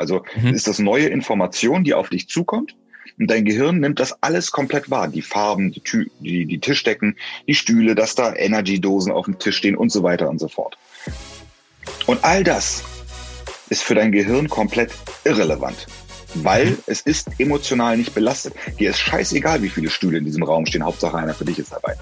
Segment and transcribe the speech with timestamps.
[0.00, 0.54] Also mhm.
[0.54, 2.74] ist das neue Information, die auf dich zukommt.
[3.18, 5.06] Und dein Gehirn nimmt das alles komplett wahr.
[5.08, 9.58] Die Farben, die, Tü die, die Tischdecken, die Stühle, dass da Energy-Dosen auf dem Tisch
[9.58, 10.78] stehen und so weiter und so fort.
[12.06, 12.82] Und all das
[13.68, 14.90] ist für dein Gehirn komplett
[15.24, 15.86] irrelevant.
[16.34, 16.78] Weil mhm.
[16.86, 18.54] es ist emotional nicht belastet.
[18.78, 20.84] Dir ist scheißegal, wie viele Stühle in diesem Raum stehen.
[20.84, 21.96] Hauptsache einer für dich ist dabei.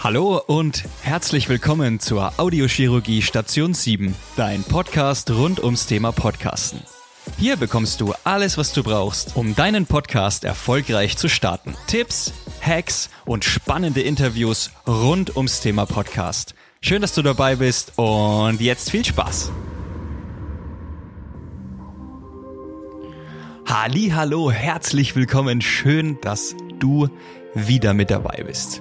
[0.00, 6.82] Hallo und herzlich willkommen zur Audiochirurgie Station 7, dein Podcast rund ums Thema Podcasten.
[7.36, 11.74] Hier bekommst du alles, was du brauchst, um deinen Podcast erfolgreich zu starten.
[11.88, 16.54] Tipps, Hacks und spannende Interviews rund ums Thema Podcast.
[16.80, 19.50] Schön, dass du dabei bist und jetzt viel Spaß.
[23.66, 25.60] Halli, hallo, herzlich willkommen.
[25.60, 27.08] Schön, dass du
[27.52, 28.80] wieder mit dabei bist.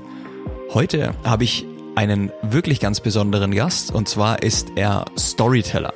[0.74, 5.94] Heute habe ich einen wirklich ganz besonderen Gast und zwar ist er Storyteller.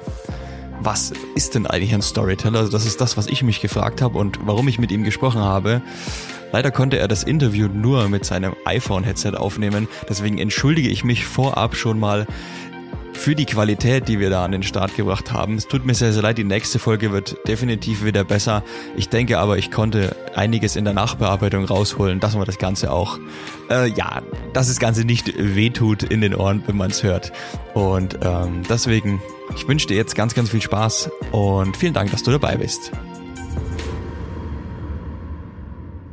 [0.80, 2.70] Was ist denn eigentlich ein Storyteller?
[2.70, 5.82] Das ist das, was ich mich gefragt habe und warum ich mit ihm gesprochen habe.
[6.54, 9.90] Leider konnte er das Interview nur mit seinem iPhone-Headset aufnehmen.
[10.10, 12.26] Deswegen entschuldige ich mich vorab schon mal
[13.22, 15.54] für die Qualität, die wir da an den Start gebracht haben.
[15.54, 18.64] Es tut mir sehr, sehr leid, die nächste Folge wird definitiv wieder besser.
[18.98, 23.20] Ich denke aber, ich konnte einiges in der Nachbearbeitung rausholen, dass man das Ganze auch,
[23.70, 27.32] äh, ja, dass das Ganze nicht wehtut in den Ohren, wenn man es hört.
[27.76, 29.22] Und ähm, deswegen,
[29.56, 32.92] ich wünsche dir jetzt ganz, ganz viel Spaß und vielen Dank, dass du dabei bist.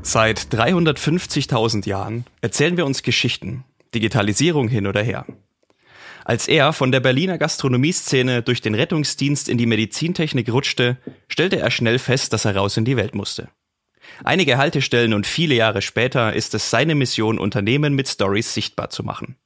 [0.03, 5.25] Seit 350.000 Jahren erzählen wir uns Geschichten, Digitalisierung hin oder her.
[6.29, 11.71] Als er von der Berliner Gastronomieszene durch den Rettungsdienst in die Medizintechnik rutschte, stellte er
[11.71, 13.49] schnell fest, dass er raus in die Welt musste.
[14.25, 19.05] Einige Haltestellen und viele Jahre später ist es seine Mission, Unternehmen mit Stories sichtbar zu
[19.05, 19.37] machen.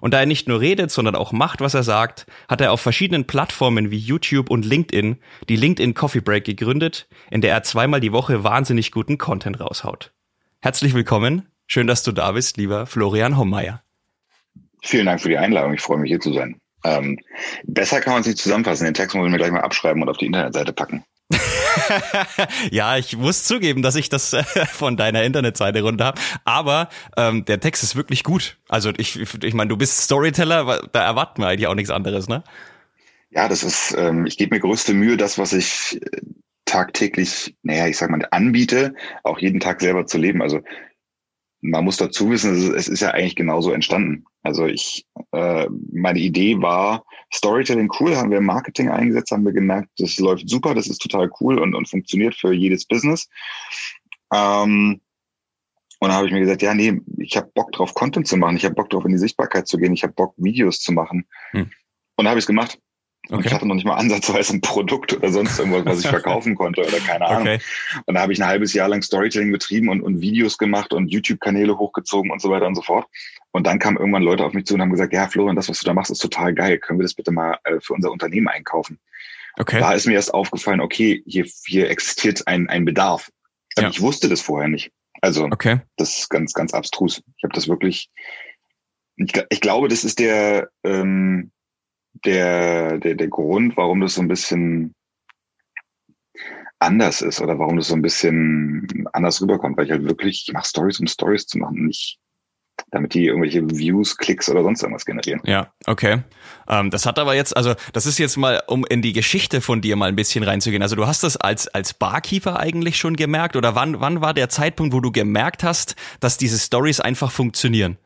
[0.00, 2.80] Und da er nicht nur redet, sondern auch macht, was er sagt, hat er auf
[2.80, 8.00] verschiedenen Plattformen wie YouTube und LinkedIn die LinkedIn Coffee Break gegründet, in der er zweimal
[8.00, 10.12] die Woche wahnsinnig guten Content raushaut.
[10.60, 11.46] Herzlich willkommen.
[11.68, 13.85] Schön, dass du da bist, lieber Florian Hommeier.
[14.86, 15.74] Vielen Dank für die Einladung.
[15.74, 16.60] Ich freue mich, hier zu sein.
[16.84, 17.18] Ähm,
[17.64, 18.84] besser kann man es nicht zusammenfassen.
[18.84, 21.04] Den Text muss ich mir gleich mal abschreiben und auf die Internetseite packen.
[22.70, 26.20] ja, ich muss zugeben, dass ich das äh, von deiner Internetseite runter habe.
[26.44, 28.58] Aber ähm, der Text ist wirklich gut.
[28.68, 32.44] Also ich, ich meine, du bist Storyteller, da erwarten wir eigentlich auch nichts anderes, ne?
[33.30, 36.20] Ja, das ist, ähm, ich gebe mir größte Mühe, das, was ich äh,
[36.64, 38.94] tagtäglich, naja, ich sag mal, anbiete,
[39.24, 40.42] auch jeden Tag selber zu leben.
[40.42, 40.60] Also
[41.60, 44.24] man muss dazu wissen, es ist ja eigentlich genauso entstanden.
[44.42, 49.52] Also ich, äh, meine Idee war, Storytelling cool, haben wir im Marketing eingesetzt, haben wir
[49.52, 53.28] gemerkt, das läuft super, das ist total cool und, und funktioniert für jedes Business.
[54.32, 55.00] Ähm,
[55.98, 58.56] und dann habe ich mir gesagt, ja, nee, ich habe Bock drauf, Content zu machen,
[58.56, 61.26] ich habe Bock drauf, in die Sichtbarkeit zu gehen, ich habe Bock, Videos zu machen.
[61.52, 61.70] Hm.
[62.16, 62.78] Und habe ich es gemacht.
[63.28, 63.48] Und okay.
[63.48, 66.82] ich hatte noch nicht mal ansatzweise ein Produkt oder sonst irgendwas, was ich verkaufen konnte
[66.86, 67.42] oder keine Ahnung.
[67.42, 67.58] Okay.
[68.06, 71.08] Und da habe ich ein halbes Jahr lang Storytelling betrieben und, und Videos gemacht und
[71.08, 73.06] YouTube-Kanäle hochgezogen und so weiter und so fort.
[73.50, 75.80] Und dann kamen irgendwann Leute auf mich zu und haben gesagt, ja, Florian, das, was
[75.80, 76.78] du da machst, ist total geil.
[76.78, 78.98] Können wir das bitte mal äh, für unser Unternehmen einkaufen?
[79.58, 79.80] Okay.
[79.80, 83.30] Da ist mir erst aufgefallen, okay, hier, hier existiert ein, ein Bedarf.
[83.78, 83.88] Ja.
[83.88, 84.92] Ich wusste das vorher nicht.
[85.22, 85.80] Also okay.
[85.96, 87.22] das ist ganz, ganz abstrus.
[87.36, 88.10] Ich habe das wirklich,
[89.16, 91.50] ich, ich glaube, das ist der, ähm,
[92.24, 94.94] der, der, der Grund, warum das so ein bisschen
[96.78, 100.52] anders ist oder warum das so ein bisschen anders rüberkommt, weil ich halt wirklich, ich
[100.52, 102.18] mache Stories, um Stories zu machen, nicht
[102.90, 105.40] damit die irgendwelche Views, Klicks oder sonst irgendwas generieren.
[105.44, 106.22] Ja, okay.
[106.68, 109.80] Ähm, das hat aber jetzt, also das ist jetzt mal, um in die Geschichte von
[109.80, 110.82] dir mal ein bisschen reinzugehen.
[110.82, 114.48] Also du hast das als als Barkeeper eigentlich schon gemerkt oder wann wann war der
[114.48, 117.96] Zeitpunkt, wo du gemerkt hast, dass diese Stories einfach funktionieren?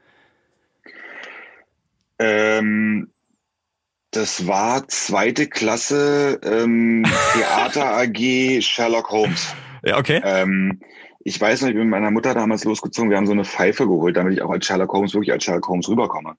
[2.18, 3.08] Ähm,
[4.10, 9.54] das war zweite Klasse ähm, Theater AG Sherlock Holmes.
[9.84, 10.20] Ja, okay.
[10.24, 10.80] Ähm,
[11.22, 13.86] ich weiß noch, ich bin mit meiner Mutter damals losgezogen, wir haben so eine Pfeife
[13.86, 16.34] geholt, damit ich auch als Sherlock Holmes wirklich als Sherlock Holmes rüberkomme.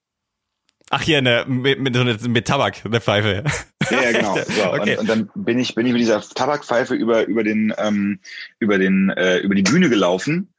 [0.94, 3.44] Ach hier, eine, mit, mit, mit, Tabak, eine Pfeife.
[3.90, 4.36] Ja, ja genau.
[4.50, 4.98] So, okay.
[4.98, 8.20] und, und dann bin ich, bin ich mit dieser Tabakpfeife über, über den, ähm,
[8.60, 10.54] über den, äh, über die Bühne gelaufen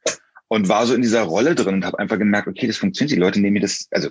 [0.47, 3.15] und war so in dieser Rolle drin und habe einfach gemerkt, okay, das funktioniert.
[3.15, 4.09] Die Leute nehmen mir das, also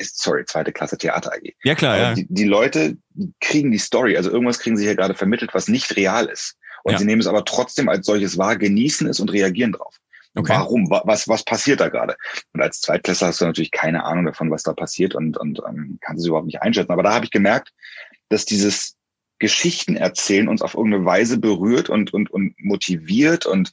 [0.00, 1.52] sorry, zweite Klasse Theater AG.
[1.64, 2.14] Ja, klar, ja.
[2.14, 2.96] Die, die Leute
[3.40, 6.56] kriegen die Story, also irgendwas kriegen sie hier gerade vermittelt, was nicht real ist.
[6.84, 6.98] Und ja.
[6.98, 9.96] sie nehmen es aber trotzdem als solches wahr, genießen es und reagieren drauf.
[10.34, 10.54] Okay.
[10.54, 10.88] Warum?
[10.90, 12.16] Was, was passiert da gerade?
[12.54, 15.98] Und als Zweitklässler hast du natürlich keine Ahnung davon, was da passiert und, und ähm,
[16.00, 16.90] kannst es überhaupt nicht einschätzen.
[16.90, 17.72] Aber da habe ich gemerkt,
[18.30, 18.96] dass dieses
[19.38, 23.72] Geschichten erzählen uns auf irgendeine Weise berührt und, und, und motiviert und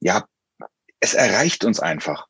[0.00, 0.24] ja,
[1.00, 2.26] es erreicht uns einfach.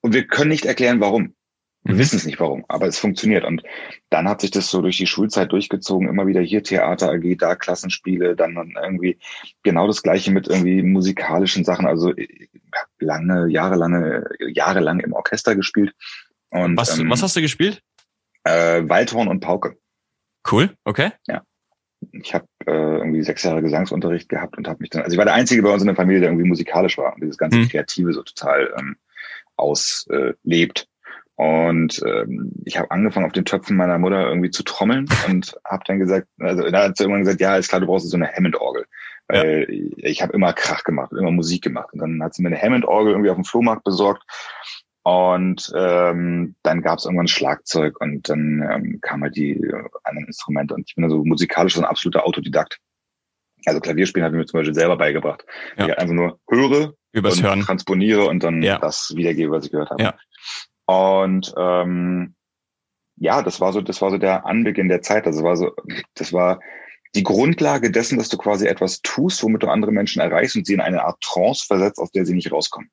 [0.00, 1.34] Und wir können nicht erklären, warum.
[1.82, 1.98] Wir mhm.
[1.98, 3.44] wissen es nicht warum, aber es funktioniert.
[3.44, 3.62] Und
[4.10, 7.54] dann hat sich das so durch die Schulzeit durchgezogen, immer wieder hier Theater AG, da
[7.54, 9.18] Klassenspiele, dann irgendwie
[9.62, 11.86] genau das gleiche mit irgendwie musikalischen Sachen.
[11.86, 12.12] Also
[12.98, 15.94] lange, jahrelange, jahrelang im Orchester gespielt.
[16.50, 17.82] Und, was, ähm, was hast du gespielt?
[18.44, 19.78] Äh, Waldhorn und Pauke.
[20.50, 21.12] Cool, okay.
[21.26, 21.42] Ja.
[22.12, 25.24] Ich habe äh, irgendwie sechs Jahre Gesangsunterricht gehabt und habe mich dann, also ich war
[25.24, 27.68] der Einzige bei uns in der Familie, der irgendwie musikalisch war und dieses ganze hm.
[27.68, 28.96] Kreative so total ähm,
[29.56, 30.86] auslebt.
[31.36, 35.82] Und ähm, ich habe angefangen, auf den Töpfen meiner Mutter irgendwie zu trommeln und habe
[35.86, 38.30] dann gesagt, also da hat sie irgendwann gesagt, ja, ist klar, du brauchst so eine
[38.30, 38.84] Hammond-Orgel.
[39.26, 40.04] Weil ja.
[40.04, 41.94] ich habe immer Krach gemacht, immer Musik gemacht.
[41.94, 44.22] Und dann hat sie mir eine Hammond-Orgel irgendwie auf dem Flohmarkt besorgt.
[45.02, 50.26] Und ähm, dann gab es irgendwann Schlagzeug und dann ähm, kamen halt die äh, anderen
[50.26, 50.74] Instrumente.
[50.74, 52.78] Und ich bin also musikalisch so ein absoluter Autodidakt.
[53.64, 55.44] Also Klavierspielen habe ich mir zum Beispiel selber beigebracht.
[55.76, 55.88] Ja.
[55.88, 57.60] Ich einfach nur höre, Übers und Hören.
[57.62, 58.78] transponiere und dann ja.
[58.78, 60.02] das wiedergebe, was ich gehört habe.
[60.02, 60.14] Ja.
[60.86, 62.34] Und ähm,
[63.16, 65.26] ja, das war so, das war so der Anbeginn der Zeit.
[65.26, 65.74] Also war so,
[66.14, 66.60] das war
[67.14, 70.74] die Grundlage dessen, dass du quasi etwas tust, womit du andere Menschen erreichst und sie
[70.74, 72.90] in eine Art Trance versetzt, aus der sie nicht rauskommen.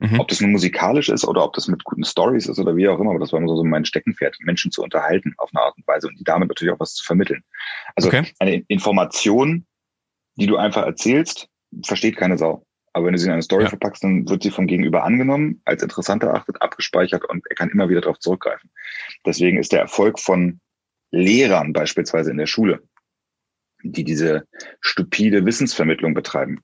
[0.00, 0.20] Mhm.
[0.20, 2.98] Ob das nun musikalisch ist oder ob das mit guten Stories ist oder wie auch
[2.98, 5.86] immer, aber das war immer so mein Steckenpferd, Menschen zu unterhalten auf eine Art und
[5.86, 7.44] Weise und die damit natürlich auch was zu vermitteln.
[7.94, 8.26] Also okay.
[8.38, 9.66] eine Information,
[10.36, 11.48] die du einfach erzählst,
[11.84, 12.66] versteht keine Sau.
[12.92, 13.68] Aber wenn du sie in eine Story ja.
[13.68, 17.88] verpackst, dann wird sie vom Gegenüber angenommen, als interessant erachtet, abgespeichert und er kann immer
[17.88, 18.70] wieder darauf zurückgreifen.
[19.26, 20.60] Deswegen ist der Erfolg von
[21.10, 22.82] Lehrern beispielsweise in der Schule,
[23.82, 24.46] die diese
[24.80, 26.60] stupide Wissensvermittlung betreiben,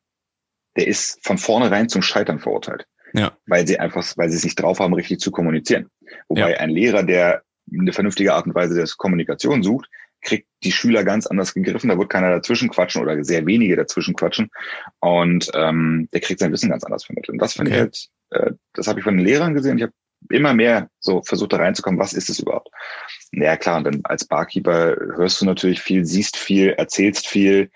[0.76, 2.86] der ist von vornherein zum Scheitern verurteilt.
[3.12, 3.32] Ja.
[3.46, 5.88] Weil sie einfach, weil sie es nicht drauf haben, richtig zu kommunizieren.
[6.28, 6.58] Wobei ja.
[6.58, 7.42] ein Lehrer, der
[7.72, 9.88] eine vernünftige Art und Weise der Kommunikation sucht,
[10.22, 11.88] kriegt die Schüler ganz anders gegriffen.
[11.88, 14.50] Da wird keiner dazwischen quatschen oder sehr wenige dazwischen quatschen.
[15.00, 17.30] Und ähm, der kriegt sein Wissen ganz anders vermittelt.
[17.30, 17.88] Und das finde okay.
[17.92, 19.78] ich halt, äh, das habe ich von den Lehrern gesehen.
[19.78, 19.92] Ich habe
[20.28, 22.68] immer mehr so versucht da reinzukommen, was ist es überhaupt?
[23.32, 27.70] Ja klar, und dann als Barkeeper hörst du natürlich viel, siehst viel, erzählst viel.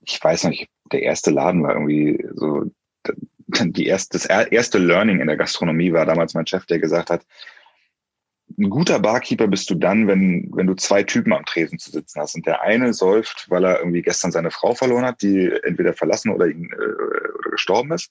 [0.00, 2.64] Ich weiß nicht, der erste Laden war irgendwie so,
[3.60, 7.24] die erste, das erste Learning in der Gastronomie war damals mein Chef, der gesagt hat,
[8.58, 12.20] ein guter Barkeeper bist du dann, wenn, wenn du zwei Typen am Tresen zu sitzen
[12.20, 12.34] hast.
[12.34, 16.30] Und der eine säuft, weil er irgendwie gestern seine Frau verloren hat, die entweder verlassen
[16.30, 18.10] oder, ihn, äh, oder gestorben ist.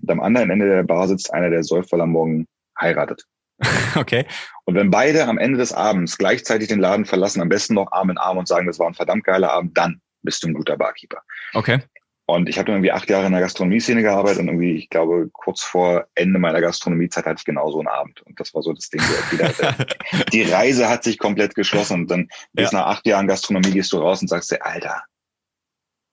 [0.00, 2.46] Und am anderen Ende der Bar sitzt einer, der säuft, weil er morgen
[2.80, 3.24] heiratet.
[3.94, 4.24] Okay.
[4.64, 8.08] Und wenn beide am Ende des Abends gleichzeitig den Laden verlassen, am besten noch Arm
[8.08, 10.78] in Arm und sagen, das war ein verdammt geiler Abend, dann bist du ein guter
[10.78, 11.20] Barkeeper.
[11.52, 11.80] Okay.
[12.34, 15.28] Und ich habe dann irgendwie acht Jahre in der Gastronomie-Szene gearbeitet und irgendwie, ich glaube,
[15.32, 18.22] kurz vor Ende meiner Gastronomiezeit hatte ich genau so einen Abend.
[18.22, 19.00] Und das war so das Ding.
[19.00, 19.76] Wieder,
[20.32, 22.78] die Reise hat sich komplett geschlossen und dann bis ja.
[22.78, 25.02] nach acht Jahren Gastronomie gehst du raus und sagst dir, Alter,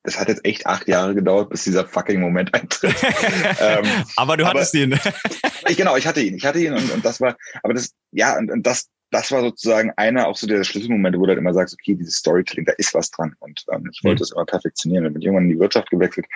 [0.03, 2.95] das hat jetzt echt acht Jahre gedauert, bis dieser fucking Moment eintritt.
[3.59, 3.85] ähm,
[4.15, 4.99] aber du hattest aber, ihn.
[5.67, 6.35] ich, genau, ich hatte ihn.
[6.35, 9.41] Ich hatte ihn und, und das war, aber das, ja, und, und das, das war
[9.41, 12.73] sozusagen einer auch so der Schlüsselmomente, wo du halt immer sagst, okay, dieses Storytelling, da
[12.73, 13.35] ist was dran.
[13.39, 14.37] Und ähm, ich wollte es mhm.
[14.37, 15.03] immer perfektionieren.
[15.03, 16.27] Dann bin ich irgendwann in die Wirtschaft gewechselt.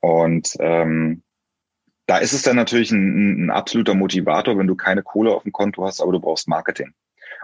[0.00, 1.22] Und ähm,
[2.06, 5.52] da ist es dann natürlich ein, ein absoluter Motivator, wenn du keine Kohle auf dem
[5.52, 6.92] Konto hast, aber du brauchst Marketing.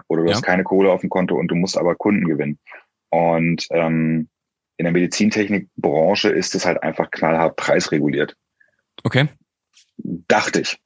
[0.07, 0.35] Oder du ja.
[0.35, 2.59] hast keine Kohle auf dem Konto und du musst aber Kunden gewinnen.
[3.09, 4.27] Und ähm,
[4.77, 8.35] in der Medizintechnikbranche ist es halt einfach knallhart preisreguliert.
[9.03, 9.29] Okay.
[9.97, 10.77] Dachte ich.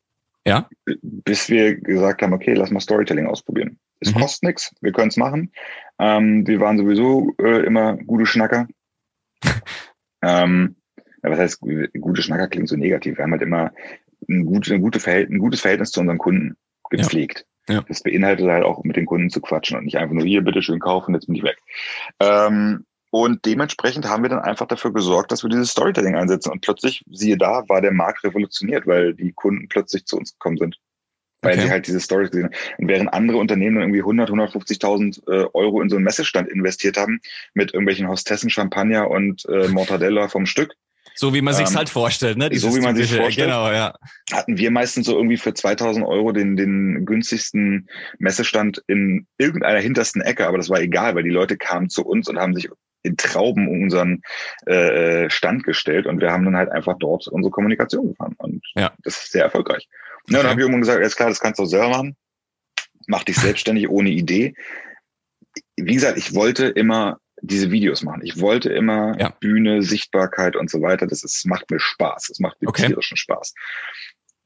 [0.46, 0.68] Ja.
[1.02, 3.80] Bis wir gesagt haben, okay, lass mal Storytelling ausprobieren.
[4.00, 4.20] Es mhm.
[4.20, 5.52] kostet nichts, wir können es machen.
[6.00, 8.68] Ähm, wir waren sowieso äh, immer gute Schnacker.
[10.24, 10.76] ähm,
[11.22, 11.62] was heißt,
[12.00, 13.18] gute Schnacker klingt so negativ.
[13.18, 13.72] Wir haben halt immer
[14.28, 16.58] ein, gut, ein, gute Verhältnis, ein gutes Verhältnis zu unseren Kunden
[16.90, 17.46] gepflegt.
[17.68, 17.76] Ja.
[17.76, 17.86] Ja.
[17.88, 20.64] Das beinhaltet halt auch mit den Kunden zu quatschen und nicht einfach nur hier, bitte
[20.64, 21.58] schön kaufen, jetzt bin ich weg.
[22.20, 26.50] Ähm, und dementsprechend haben wir dann einfach dafür gesorgt, dass wir dieses Storytelling einsetzen.
[26.50, 30.58] Und plötzlich, siehe da, war der Markt revolutioniert, weil die Kunden plötzlich zu uns gekommen
[30.58, 30.80] sind.
[31.42, 31.64] Weil okay.
[31.64, 32.56] sie halt diese Stories gesehen haben.
[32.78, 36.96] Und während andere Unternehmen dann irgendwie 100, 150.000 äh, Euro in so einen Messestand investiert
[36.96, 37.20] haben,
[37.54, 40.74] mit irgendwelchen Hostessen, Champagner und äh, Mortadella vom Stück.
[41.16, 42.50] So wie man sich's ähm, halt vorstellt, ne?
[42.50, 43.50] Dieses so wie man sich vorstellt.
[43.50, 43.94] Genau, ja.
[44.32, 47.90] Hatten wir meistens so irgendwie für 2000 Euro den, den günstigsten
[48.20, 52.30] Messestand in irgendeiner hintersten Ecke, aber das war egal, weil die Leute kamen zu uns
[52.30, 52.70] und haben sich
[53.04, 54.22] in Trauben um unseren
[54.66, 58.92] äh, Stand gestellt und wir haben dann halt einfach dort unsere Kommunikation gefahren und ja.
[59.04, 59.88] das ist sehr erfolgreich.
[59.90, 60.44] Ja, okay.
[60.44, 62.16] dann habe ich irgendwann gesagt, alles klar, das kannst du auch selber machen.
[63.08, 64.54] Mach dich selbstständig ohne Idee.
[65.76, 68.22] Wie gesagt, ich wollte immer diese Videos machen.
[68.24, 69.30] Ich wollte immer ja.
[69.40, 71.08] Bühne, Sichtbarkeit und so weiter.
[71.08, 72.28] Das ist, macht mir Spaß.
[72.28, 72.88] Das macht mir okay.
[72.88, 73.54] tierischen Spaß.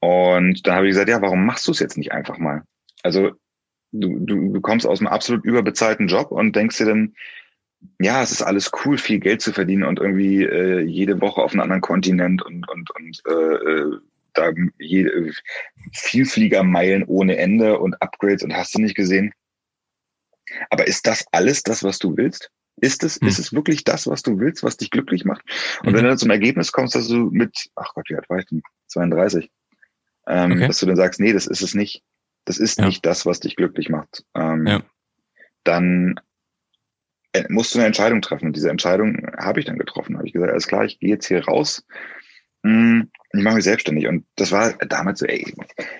[0.00, 2.62] Und dann habe ich gesagt, ja, warum machst du es jetzt nicht einfach mal?
[3.02, 3.32] Also
[3.92, 7.14] du, du, du kommst aus einem absolut überbezahlten Job und denkst dir dann,
[8.00, 11.52] ja, es ist alles cool, viel Geld zu verdienen und irgendwie äh, jede Woche auf
[11.52, 13.96] einem anderen Kontinent und, und, und äh,
[14.34, 15.32] da je,
[15.92, 19.32] Vielfliegermeilen ohne Ende und Upgrades und hast du nicht gesehen.
[20.70, 22.50] Aber ist das alles das, was du willst?
[22.78, 23.28] Ist es, hm.
[23.28, 25.42] ist es wirklich das, was du willst, was dich glücklich macht?
[25.82, 25.96] Und mhm.
[25.96, 28.62] wenn du zum Ergebnis kommst, dass du mit, ach Gott, wie alt war ich denn?
[28.88, 29.50] 32.
[30.26, 30.66] Ähm, okay.
[30.66, 32.02] Dass du dann sagst, nee, das ist es nicht.
[32.44, 32.86] Das ist ja.
[32.86, 34.24] nicht das, was dich glücklich macht.
[34.34, 34.82] Ähm, ja.
[35.64, 36.22] Dann äh,
[37.48, 38.46] musst du eine Entscheidung treffen.
[38.46, 40.16] Und diese Entscheidung habe ich dann getroffen.
[40.16, 41.84] Habe ich gesagt, alles klar, ich gehe jetzt hier raus.
[42.66, 44.08] Hm, ich mache mich selbstständig.
[44.08, 45.54] Und das war damals so, ey,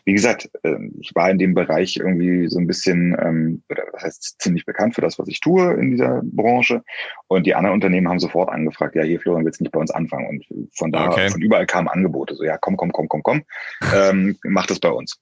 [0.04, 4.02] wie gesagt, ähm, ich war in dem Bereich irgendwie so ein bisschen, ähm, oder was
[4.02, 6.82] heißt ziemlich bekannt für das, was ich tue in dieser Branche.
[7.28, 9.92] Und die anderen Unternehmen haben sofort angefragt, ja, hier Florian, willst du nicht bei uns
[9.92, 10.26] anfangen?
[10.26, 11.30] Und von da, okay.
[11.30, 12.34] von überall kamen Angebote.
[12.34, 13.44] So, ja, komm, komm, komm, komm, komm,
[13.94, 15.20] ähm, mach das bei uns.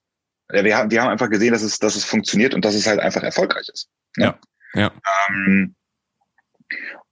[0.49, 2.99] Wir haben, wir haben einfach gesehen, dass es, dass es funktioniert und dass es halt
[2.99, 3.89] einfach erfolgreich ist.
[4.17, 4.39] Ja,
[4.73, 4.91] ja.
[5.27, 5.75] Ähm,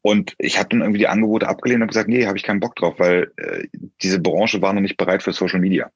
[0.01, 2.75] und ich habe dann irgendwie die Angebote abgelehnt und gesagt, nee, habe ich keinen Bock
[2.75, 3.67] drauf, weil äh,
[4.01, 5.89] diese Branche war noch nicht bereit für Social Media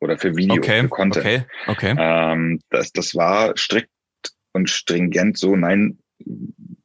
[0.00, 1.24] oder für Video, okay, für Content.
[1.24, 1.94] Okay, okay.
[1.98, 3.90] Ähm, das, das war strikt
[4.52, 5.98] und stringent so, nein,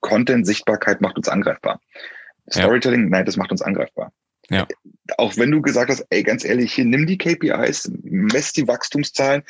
[0.01, 1.81] Content, Sichtbarkeit macht uns angreifbar.
[2.51, 3.09] Storytelling, ja.
[3.09, 4.11] nein, das macht uns angreifbar.
[4.49, 4.65] Ja.
[5.17, 9.43] Auch wenn du gesagt hast, ey, ganz ehrlich, hier nimm die KPIs, mess die Wachstumszahlen.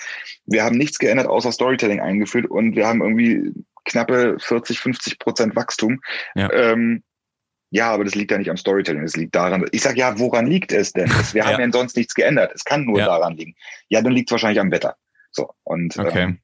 [0.45, 3.53] Wir haben nichts geändert, außer Storytelling eingeführt und wir haben irgendwie
[3.87, 5.99] knappe 40, 50 Prozent Wachstum.
[6.35, 6.51] Ja.
[6.51, 7.03] Ähm,
[7.69, 9.03] ja, aber das liegt ja nicht am Storytelling.
[9.03, 11.09] Es liegt daran, ich sage, ja, woran liegt es denn?
[11.33, 12.51] Wir haben ja sonst nichts geändert.
[12.55, 13.05] Es kann nur ja.
[13.05, 13.55] daran liegen.
[13.89, 14.95] Ja, dann liegt es wahrscheinlich am Wetter.
[15.31, 15.49] So.
[15.63, 16.23] Und okay.
[16.23, 16.39] ähm,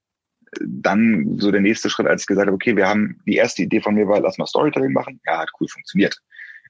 [0.59, 3.79] dann so der nächste Schritt, als ich gesagt habe, okay, wir haben die erste Idee
[3.79, 5.19] von mir war, lass mal Storytelling machen.
[5.25, 6.17] Ja, hat cool funktioniert.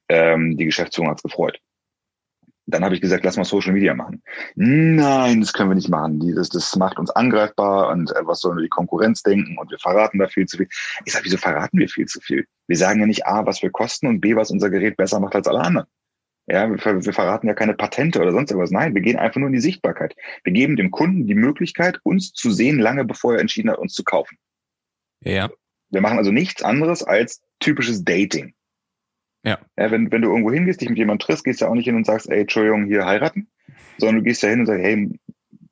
[0.10, 1.60] Ähm, die Geschäftsführung hat's gefreut.
[2.66, 4.24] Dann habe ich gesagt, lass mal Social Media machen.
[4.56, 6.20] Nein, das können wir nicht machen.
[6.20, 9.80] Dieses, das macht uns angreifbar und äh, was sollen wir die Konkurrenz denken und wir
[9.80, 10.68] verraten da viel zu viel.
[11.06, 12.46] Ich sage, wieso verraten wir viel zu viel?
[12.68, 15.36] Wir sagen ja nicht A, was wir kosten und B, was unser Gerät besser macht
[15.36, 15.88] als alle anderen.
[16.48, 18.72] Ja, wir, wir verraten ja keine Patente oder sonst irgendwas.
[18.72, 20.16] Nein, wir gehen einfach nur in die Sichtbarkeit.
[20.44, 23.94] Wir geben dem Kunden die Möglichkeit, uns zu sehen, lange bevor er entschieden hat, uns
[23.94, 24.38] zu kaufen.
[25.22, 25.50] Ja.
[25.90, 28.56] Wir machen also nichts anderes als typisches Dating.
[29.44, 29.60] Ja.
[29.78, 31.86] ja wenn, wenn du irgendwo hingehst, dich mit jemandem triffst, gehst du ja auch nicht
[31.86, 33.48] hin und sagst, ey, Entschuldigung, hier heiraten,
[33.98, 35.10] sondern du gehst ja hin und sagst, hey,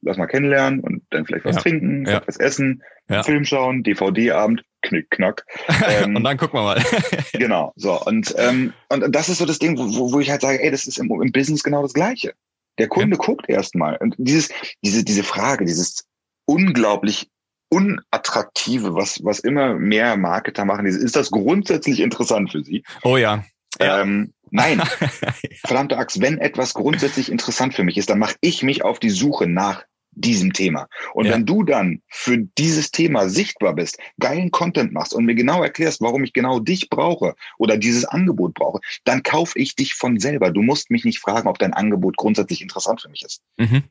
[0.02, 1.62] lass mal kennenlernen und dann vielleicht was ja.
[1.62, 2.22] trinken, ja.
[2.26, 2.84] was essen.
[3.24, 5.46] Film schauen, DVD-Abend, knick, knack.
[5.88, 6.82] Ähm, und dann gucken wir mal.
[7.34, 8.00] genau, so.
[8.02, 10.88] Und, ähm, und das ist so das Ding, wo, wo ich halt sage, ey, das
[10.88, 12.34] ist im, im Business genau das Gleiche.
[12.78, 13.98] Der Kunde guckt erstmal.
[13.98, 14.50] Und dieses,
[14.84, 16.06] diese, diese Frage, dieses
[16.46, 17.30] unglaublich
[17.70, 22.84] unattraktive, was, was immer mehr Marketer machen, ist das grundsätzlich interessant für Sie?
[23.04, 23.44] Oh ja.
[23.80, 24.02] Ja.
[24.02, 24.82] Ähm, nein,
[25.66, 29.10] verdammte Axt, wenn etwas grundsätzlich interessant für mich ist, dann mache ich mich auf die
[29.10, 30.88] Suche nach diesem Thema.
[31.14, 31.34] Und ja.
[31.34, 36.02] wenn du dann für dieses Thema sichtbar bist, geilen Content machst und mir genau erklärst,
[36.02, 40.52] warum ich genau dich brauche oder dieses Angebot brauche, dann kaufe ich dich von selber.
[40.52, 43.42] Du musst mich nicht fragen, ob dein Angebot grundsätzlich interessant für mich ist.
[43.58, 43.84] Mhm.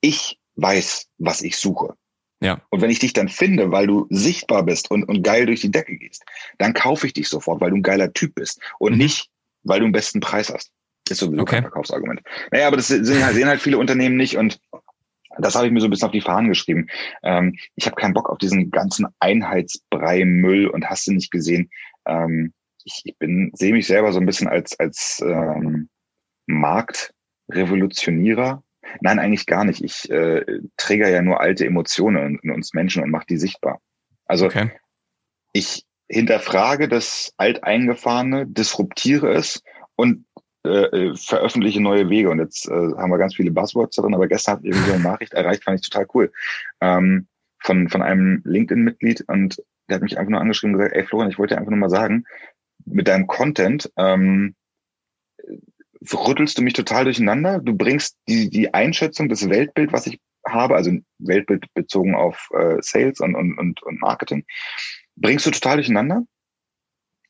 [0.00, 1.94] Ich weiß, was ich suche.
[2.40, 2.60] Ja.
[2.70, 5.70] Und wenn ich dich dann finde, weil du sichtbar bist und, und geil durch die
[5.70, 6.24] Decke gehst,
[6.58, 8.98] dann kaufe ich dich sofort, weil du ein geiler Typ bist und mhm.
[8.98, 9.30] nicht,
[9.62, 10.72] weil du einen besten Preis hast.
[11.08, 11.56] Ist sowieso okay.
[11.56, 12.22] kein Verkaufsargument.
[12.50, 14.60] Naja, aber das sehen halt, sehen halt viele Unternehmen nicht und
[15.38, 16.88] das habe ich mir so ein bisschen auf die Fahnen geschrieben.
[17.22, 21.70] Ähm, ich habe keinen Bock auf diesen ganzen Einheitsbrei Müll und hast du nicht gesehen.
[22.06, 22.52] Ähm,
[22.84, 25.88] ich, ich bin sehe mich selber so ein bisschen als als ähm,
[26.46, 28.64] Marktrevolutionierer
[29.00, 29.82] Nein, eigentlich gar nicht.
[29.82, 30.44] Ich äh,
[30.76, 33.80] trigger ja nur alte Emotionen in uns Menschen und mache die sichtbar.
[34.26, 34.70] Also okay.
[35.52, 39.62] ich hinterfrage das Alteingefahrene, disruptiere es
[39.96, 40.24] und
[40.64, 42.30] äh, äh, veröffentliche neue Wege.
[42.30, 45.02] Und jetzt äh, haben wir ganz viele Buzzwords drin, aber gestern hat irgendwie so eine
[45.02, 46.32] Nachricht erreicht, fand ich total cool.
[46.80, 47.28] Ähm,
[47.62, 51.30] von, von einem LinkedIn-Mitglied und der hat mich einfach nur angeschrieben und gesagt, ey Florian,
[51.30, 52.24] ich wollte dir einfach nur mal sagen,
[52.86, 54.54] mit deinem Content ähm,
[56.12, 57.58] rüttelst du mich total durcheinander.
[57.58, 62.76] Du bringst die, die Einschätzung, das Weltbild, was ich habe, also Weltbild bezogen auf äh,
[62.80, 64.44] Sales und, und, und, und Marketing,
[65.16, 66.22] bringst du total durcheinander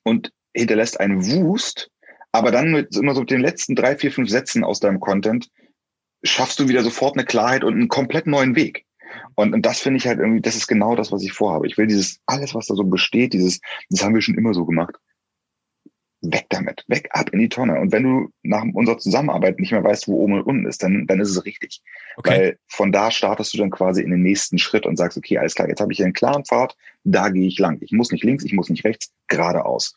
[0.04, 1.90] und hinterlässt einen Wust,
[2.32, 5.48] aber dann mit immer so den letzten drei, vier, fünf Sätzen aus deinem Content
[6.22, 8.84] schaffst du wieder sofort eine Klarheit und einen komplett neuen Weg.
[9.34, 11.66] Und, und das finde ich halt irgendwie, das ist genau das, was ich vorhabe.
[11.66, 14.64] Ich will dieses, alles, was da so besteht, dieses, das haben wir schon immer so
[14.64, 14.94] gemacht
[16.22, 17.80] weg damit, weg ab in die Tonne.
[17.80, 21.06] Und wenn du nach unserer Zusammenarbeit nicht mehr weißt, wo oben und unten ist, dann,
[21.06, 21.82] dann ist es richtig.
[22.16, 22.30] Okay.
[22.30, 25.54] Weil von da startest du dann quasi in den nächsten Schritt und sagst, okay, alles
[25.54, 27.78] klar, jetzt habe ich hier einen klaren Pfad, da gehe ich lang.
[27.80, 29.94] Ich muss nicht links, ich muss nicht rechts, geradeaus.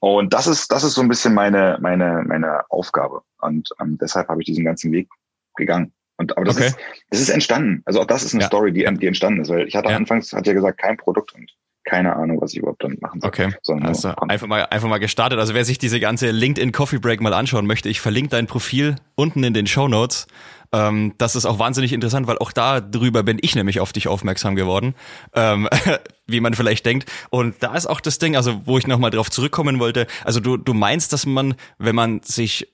[0.00, 3.22] Und das ist, das ist so ein bisschen meine, meine, meine Aufgabe.
[3.40, 5.08] Und ähm, deshalb habe ich diesen ganzen Weg
[5.56, 5.92] gegangen.
[6.16, 6.66] Und, aber das okay.
[6.66, 6.78] ist,
[7.10, 7.82] das ist entstanden.
[7.84, 8.48] Also auch das ist eine ja.
[8.48, 9.96] Story, die, die entstanden ist, weil ich hatte ja.
[9.96, 11.50] anfangs, hat ja gesagt, kein Produkt und
[11.84, 13.28] keine Ahnung, was ich überhaupt damit machen soll.
[13.28, 13.54] Okay.
[13.82, 15.38] Also einfach mal, einfach mal gestartet.
[15.38, 18.96] Also wer sich diese ganze LinkedIn Coffee Break mal anschauen möchte, ich verlinke dein Profil
[19.14, 20.26] unten in den Show Notes.
[20.72, 24.08] Ähm, das ist auch wahnsinnig interessant, weil auch da drüber bin ich nämlich auf dich
[24.08, 24.94] aufmerksam geworden,
[25.34, 25.68] ähm,
[26.26, 27.10] wie man vielleicht denkt.
[27.30, 30.06] Und da ist auch das Ding, also wo ich nochmal drauf zurückkommen wollte.
[30.24, 32.68] Also du, du meinst, dass man, wenn man sich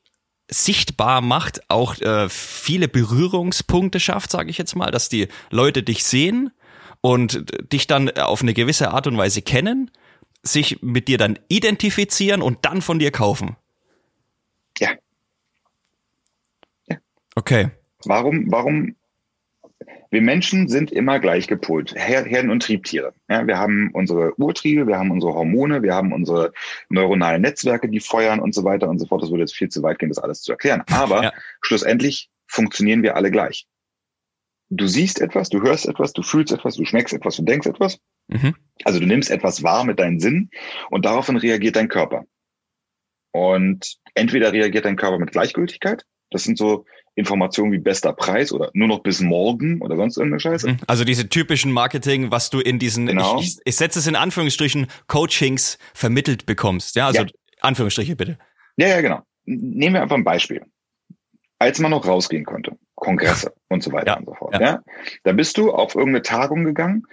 [0.49, 6.05] sichtbar macht, auch äh, viele Berührungspunkte schafft, sage ich jetzt mal, dass die Leute dich
[6.05, 6.51] sehen
[7.07, 9.93] und dich dann auf eine gewisse Art und Weise kennen,
[10.43, 13.55] sich mit dir dann identifizieren und dann von dir kaufen.
[14.81, 14.91] Ja.
[16.89, 16.97] Ja.
[17.37, 17.71] Okay.
[18.05, 18.97] Warum, warum
[20.11, 23.15] wir Menschen sind immer gleich gepolt, Herden- und Triebtiere.
[23.29, 26.53] Ja, wir haben unsere Urtriebe, wir haben unsere Hormone, wir haben unsere
[26.89, 29.23] neuronalen Netzwerke, die feuern und so weiter und so fort.
[29.23, 30.83] Das würde jetzt viel zu weit gehen, das alles zu erklären.
[30.91, 31.33] Aber ja.
[31.61, 33.69] schlussendlich funktionieren wir alle gleich.
[34.69, 37.99] Du siehst etwas, du hörst etwas, du fühlst etwas, du schmeckst etwas, du denkst etwas.
[38.29, 38.57] Mhm.
[38.85, 40.51] Also du nimmst etwas wahr mit deinen Sinnen
[40.91, 42.25] und daraufhin reagiert dein Körper.
[43.33, 48.71] Und entweder reagiert dein Körper mit Gleichgültigkeit, das sind so Informationen wie bester Preis oder
[48.75, 50.69] nur noch bis morgen oder sonst irgendeine Scheiße.
[50.69, 50.77] Mhm.
[50.87, 53.41] Also diese typischen Marketing, was du in diesen, genau.
[53.41, 56.97] ich, ich, ich setze es in Anführungsstrichen, Coachings vermittelt bekommst.
[56.97, 57.29] Ja, also ja.
[57.61, 58.39] Anführungsstriche bitte.
[58.77, 59.23] Ja, ja, genau.
[59.45, 60.63] Nehmen wir einfach ein Beispiel.
[61.59, 64.17] Als man noch rausgehen konnte, Kongresse und so weiter ja.
[64.19, 64.55] und so fort.
[64.55, 64.61] Ja.
[64.61, 64.83] ja,
[65.23, 67.07] da bist du auf irgendeine Tagung gegangen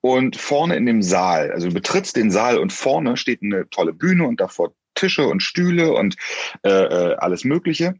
[0.00, 3.92] und vorne in dem Saal, also du betrittst den Saal und vorne steht eine tolle
[3.92, 6.16] Bühne und davor Tische und Stühle und
[6.62, 7.94] äh, äh alles Mögliche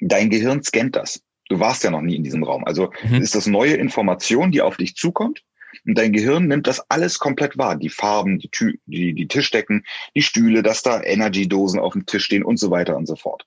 [0.00, 1.22] dein Gehirn scannt das.
[1.48, 2.64] Du warst ja noch nie in diesem Raum.
[2.64, 3.22] Also mhm.
[3.22, 5.42] ist das neue Information, die auf dich zukommt.
[5.86, 7.76] Und dein Gehirn nimmt das alles komplett wahr.
[7.76, 12.24] Die Farben, die, Tü die, die Tischdecken, die Stühle, dass da Energy-Dosen auf dem Tisch
[12.24, 13.46] stehen und so weiter und so fort.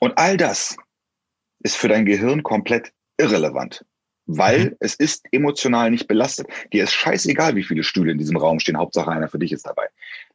[0.00, 0.76] Und all das
[1.60, 3.84] ist für dein Gehirn komplett irrelevant,
[4.26, 4.76] weil mhm.
[4.80, 6.48] es ist emotional nicht belastet.
[6.72, 8.78] Dir ist scheißegal, wie viele Stühle in diesem Raum stehen.
[8.78, 9.86] Hauptsache einer für dich ist dabei.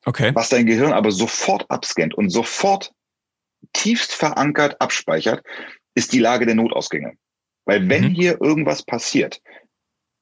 [0.06, 0.32] Okay.
[0.34, 2.94] Was dein Gehirn aber sofort abscannt und sofort
[3.74, 5.44] tiefst verankert abspeichert,
[5.94, 7.14] ist die Lage der Notausgänge.
[7.66, 8.16] Weil wenn mhm.
[8.16, 9.42] hier irgendwas passiert,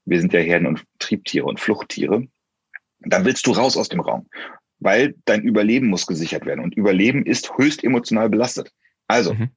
[0.05, 2.27] wir sind ja Herden- und Triebtiere und Fluchttiere,
[2.99, 4.27] dann willst du raus aus dem Raum,
[4.79, 8.71] weil dein Überleben muss gesichert werden und Überleben ist höchst emotional belastet.
[9.07, 9.49] Also, mhm.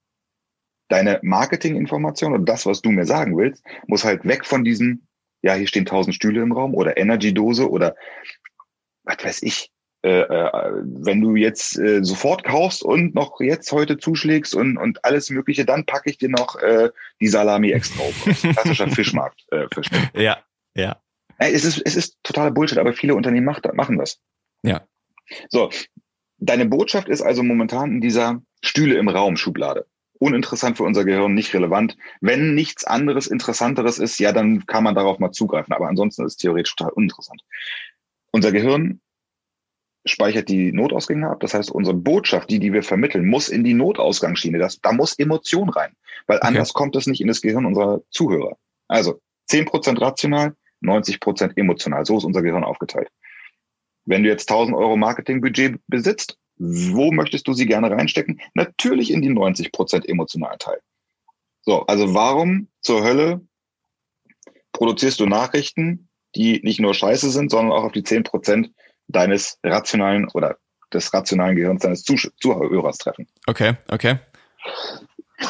[0.92, 5.06] Deine Marketinginformation und das, was du mir sagen willst, muss halt weg von diesem,
[5.40, 7.96] ja, hier stehen tausend Stühle im Raum oder Energy-Dose oder
[9.04, 9.72] was weiß ich,
[10.04, 15.02] äh, äh, wenn du jetzt äh, sofort kaufst und noch jetzt heute zuschlägst und, und
[15.04, 18.24] alles Mögliche, dann packe ich dir noch äh, die Salami extra auf.
[18.52, 19.46] Klassischer Fischmarkt.
[19.50, 20.14] Äh, Fischmarkt.
[20.14, 21.00] Ja, ja.
[21.38, 24.20] Es ist, es ist totaler Bullshit, aber viele Unternehmen macht, machen das.
[24.62, 24.86] Ja.
[25.48, 25.70] So,
[26.36, 29.86] deine Botschaft ist also momentan in dieser Stühle im Raum Schublade.
[30.22, 31.96] Uninteressant für unser Gehirn, nicht relevant.
[32.20, 35.72] Wenn nichts anderes Interessanteres ist, ja, dann kann man darauf mal zugreifen.
[35.74, 37.42] Aber ansonsten ist es theoretisch total uninteressant.
[38.30, 39.00] Unser Gehirn
[40.04, 41.40] speichert die Notausgänge ab.
[41.40, 44.58] Das heißt, unsere Botschaft, die, die wir vermitteln, muss in die Notausgangsschiene.
[44.58, 45.96] Das, da muss Emotion rein,
[46.28, 46.46] weil okay.
[46.46, 48.56] anders kommt es nicht in das Gehirn unserer Zuhörer.
[48.86, 52.06] Also zehn Prozent rational, 90 Prozent emotional.
[52.06, 53.08] So ist unser Gehirn aufgeteilt.
[54.04, 58.40] Wenn du jetzt 1000 Euro Marketingbudget besitzt, wo möchtest du sie gerne reinstecken?
[58.54, 60.80] Natürlich in die 90 Prozent emotionalen Teil.
[61.62, 63.40] So, also warum zur Hölle
[64.72, 68.72] produzierst du Nachrichten, die nicht nur scheiße sind, sondern auch auf die 10 Prozent
[69.08, 70.56] deines rationalen oder
[70.92, 73.26] des rationalen Gehirns deines Zuhörers treffen.
[73.46, 74.18] Okay, okay.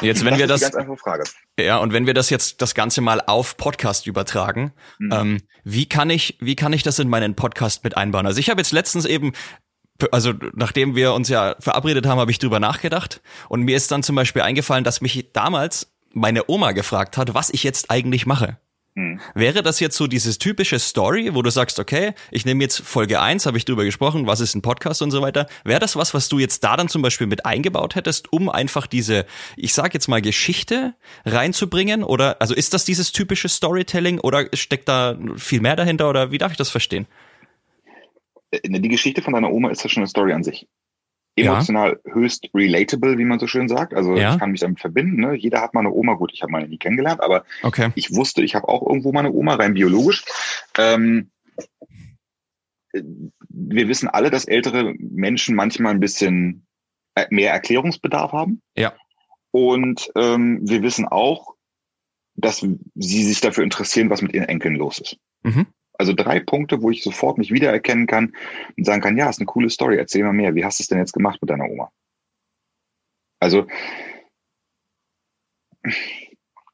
[0.01, 1.25] Jetzt, wenn das wir das, ganz einfache Frage.
[1.59, 5.13] ja, und wenn wir das jetzt das Ganze mal auf Podcast übertragen, mhm.
[5.13, 8.27] ähm, wie kann ich, wie kann ich das in meinen Podcast mit einbauen?
[8.27, 9.33] Also ich habe jetzt letztens eben
[10.11, 14.03] also nachdem wir uns ja verabredet haben, habe ich drüber nachgedacht und mir ist dann
[14.03, 18.59] zum Beispiel eingefallen, dass mich damals meine Oma gefragt hat, was ich jetzt eigentlich mache.
[18.95, 19.21] Hm.
[19.35, 23.23] Wäre das jetzt so dieses typische Story, wo du sagst, okay, ich nehme jetzt Folge
[23.23, 25.47] 1, habe ich drüber gesprochen, was ist ein Podcast und so weiter.
[25.65, 28.87] Wäre das was, was du jetzt da dann zum Beispiel mit eingebaut hättest, um einfach
[28.87, 29.25] diese,
[29.57, 32.05] ich sag jetzt mal, Geschichte reinzubringen?
[32.05, 36.39] Oder, also ist das dieses typische Storytelling oder steckt da viel mehr dahinter oder wie
[36.39, 37.07] darf ich das verstehen?
[38.53, 40.69] Äh, die Geschichte von deiner Oma ist ja schon eine Story an sich
[41.37, 42.13] emotional ja.
[42.13, 43.95] höchst relatable, wie man so schön sagt.
[43.95, 44.33] Also ja.
[44.35, 45.21] ich kann mich damit verbinden.
[45.21, 45.35] Ne?
[45.35, 46.15] Jeder hat mal eine Oma.
[46.15, 47.91] Gut, ich habe meine nie kennengelernt, aber okay.
[47.95, 50.25] ich wusste, ich habe auch irgendwo meine Oma, rein biologisch.
[50.77, 51.31] Ähm,
[52.93, 56.67] wir wissen alle, dass ältere Menschen manchmal ein bisschen
[57.15, 58.61] äh, mehr Erklärungsbedarf haben.
[58.77, 58.93] Ja.
[59.51, 61.55] Und ähm, wir wissen auch,
[62.35, 65.19] dass sie sich dafür interessieren, was mit ihren Enkeln los ist.
[65.43, 65.67] Mhm.
[66.03, 68.33] Also drei Punkte, wo ich sofort mich wiedererkennen kann
[68.77, 70.57] und sagen kann, ja, ist eine coole Story, erzähl mal mehr.
[70.57, 71.93] Wie hast du es denn jetzt gemacht mit deiner Oma?
[73.39, 73.69] Also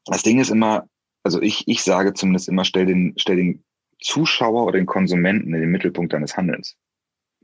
[0.07, 0.89] das Ding ist immer,
[1.25, 3.63] also ich, ich sage zumindest immer, stell den, stell den
[4.01, 6.79] Zuschauer oder den Konsumenten in den Mittelpunkt deines Handelns.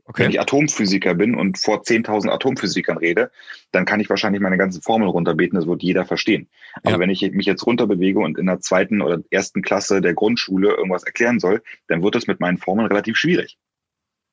[0.07, 0.23] Okay.
[0.23, 3.31] Wenn ich Atomphysiker bin und vor 10.000 Atomphysikern rede,
[3.71, 6.47] dann kann ich wahrscheinlich meine ganzen Formeln runterbeten, das wird jeder verstehen.
[6.83, 6.99] Aber ja.
[6.99, 11.03] wenn ich mich jetzt runterbewege und in der zweiten oder ersten Klasse der Grundschule irgendwas
[11.03, 13.57] erklären soll, dann wird es mit meinen Formeln relativ schwierig.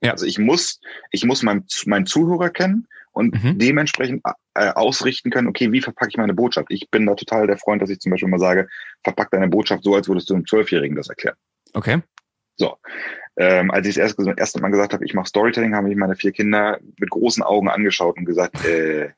[0.03, 0.11] Ja.
[0.13, 0.81] Also ich muss,
[1.11, 3.59] ich muss meinen, meinen Zuhörer kennen und mhm.
[3.59, 4.23] dementsprechend
[4.55, 6.67] äh, ausrichten können, okay, wie verpacke ich meine Botschaft?
[6.71, 8.69] Ich bin da total der Freund, dass ich zum Beispiel mal sage,
[9.05, 11.37] verpack deine Botschaft so, als würdest du einem Zwölfjährigen das erklären.
[11.73, 12.03] Okay.
[12.63, 12.79] So.
[13.37, 16.15] Ähm, als ich das erste, erste Mal gesagt habe, ich mache Storytelling, haben mich meine
[16.15, 19.11] vier Kinder mit großen Augen angeschaut und gesagt, äh,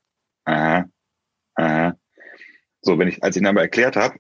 [0.47, 0.89] aha,
[1.57, 1.95] aha.
[2.81, 4.17] So, wenn ich, als ich ihnen aber erklärt habe,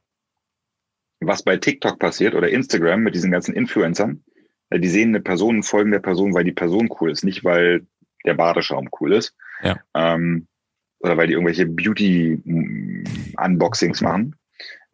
[1.20, 4.22] was bei TikTok passiert oder Instagram mit diesen ganzen Influencern,
[4.68, 7.86] äh, die sehen eine Person, folgen der Person, weil die Person cool ist, nicht weil
[8.26, 9.34] der Badeschaum cool ist.
[9.62, 9.80] Ja.
[9.94, 10.48] Ähm,
[10.98, 14.36] oder weil die irgendwelche Beauty-Unboxings machen.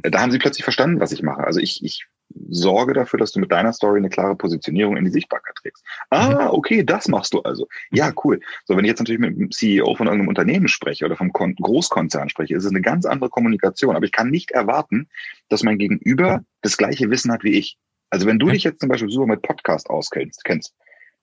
[0.05, 1.43] Äh, da haben sie plötzlich verstanden, was ich mache.
[1.43, 2.07] Also ich, ich
[2.51, 5.85] sorge dafür, dass du mit deiner Story eine klare Positionierung in die Sichtbarkeit trägst.
[6.11, 6.51] Ah, mhm.
[6.51, 7.67] okay, das machst du also.
[7.91, 8.41] Ja, cool.
[8.65, 11.55] So, wenn ich jetzt natürlich mit dem CEO von irgendeinem Unternehmen spreche oder vom Kon
[11.55, 13.97] Großkonzern spreche, ist es eine ganz andere Kommunikation.
[13.97, 15.09] Aber ich kann nicht erwarten,
[15.49, 17.79] dass mein Gegenüber das gleiche Wissen hat wie ich.
[18.11, 20.75] Also wenn du dich jetzt zum Beispiel super mit Podcast auskennst, kennst,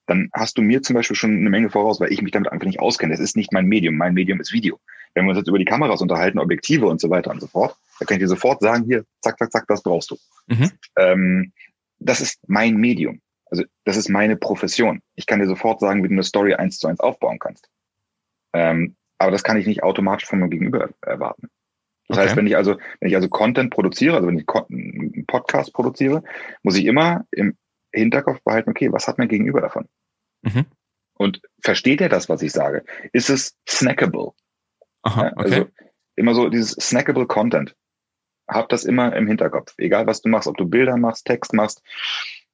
[0.08, 2.66] dann hast du mir zum Beispiel schon eine Menge voraus, weil ich mich damit einfach
[2.66, 3.12] nicht auskenne.
[3.12, 3.96] Das ist nicht mein Medium.
[3.96, 4.80] Mein Medium ist Video.
[5.14, 7.76] Wenn wir uns jetzt über die Kameras unterhalten, Objektive und so weiter und so fort,
[8.00, 10.16] da kann ich dir sofort sagen, hier, zack, zack, zack, das brauchst du.
[10.46, 10.70] Mhm.
[10.96, 11.52] Ähm,
[11.98, 13.20] das ist mein Medium.
[13.50, 15.02] Also das ist meine Profession.
[15.14, 17.68] Ich kann dir sofort sagen, wie du eine Story eins zu eins aufbauen kannst.
[18.54, 21.48] Ähm, aber das kann ich nicht automatisch von meinem Gegenüber erwarten.
[22.08, 22.26] Das okay.
[22.28, 26.22] heißt, wenn ich also, wenn ich also Content produziere, also wenn ich einen Podcast produziere,
[26.62, 27.58] muss ich immer im
[27.92, 29.86] Hinterkopf behalten, okay, was hat mein Gegenüber davon?
[30.42, 30.66] Mhm.
[31.14, 32.84] Und versteht er das, was ich sage?
[33.12, 34.32] Ist es snackable?
[35.02, 35.54] Aha, okay.
[35.54, 35.68] Also
[36.16, 37.74] immer so dieses snackable Content
[38.48, 39.74] hab das immer im Hinterkopf.
[39.78, 41.82] Egal, was du machst, ob du Bilder machst, Text machst,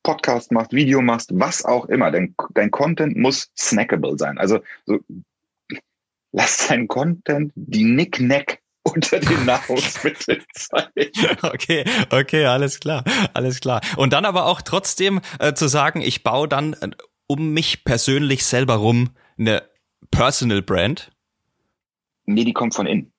[0.03, 2.11] Podcast machst, Video machst, was auch immer.
[2.11, 4.39] Dein, dein Content muss snackable sein.
[4.39, 4.99] Also so,
[6.33, 10.89] lass dein Content die Nicknack unter den Nahrungsmitteln sein.
[11.43, 13.81] Okay, okay, alles klar, alles klar.
[13.97, 16.91] Und dann aber auch trotzdem äh, zu sagen, ich baue dann äh,
[17.27, 19.63] um mich persönlich selber rum eine
[20.11, 21.13] Personal Brand.
[22.27, 23.13] Nee, die kommt von innen.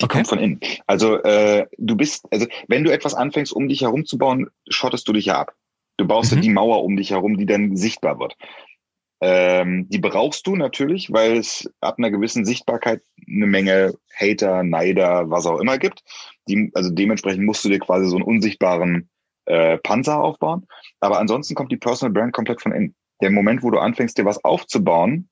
[0.00, 0.18] Die okay.
[0.18, 0.60] kommt von innen.
[0.86, 5.06] Also äh, du bist, also wenn du etwas anfängst, um dich herum zu bauen, schottest
[5.08, 5.54] du dich ja ab.
[5.96, 6.38] Du baust mhm.
[6.38, 8.36] ja die Mauer um dich herum, die dann sichtbar wird.
[9.22, 15.28] Ähm, die brauchst du natürlich, weil es ab einer gewissen Sichtbarkeit eine Menge Hater, Neider,
[15.28, 16.02] was auch immer gibt.
[16.48, 19.10] Die, also dementsprechend musst du dir quasi so einen unsichtbaren
[19.44, 20.66] äh, Panzer aufbauen.
[21.00, 22.94] Aber ansonsten kommt die Personal Brand komplett von innen.
[23.22, 25.28] Der Moment, wo du anfängst, dir was aufzubauen,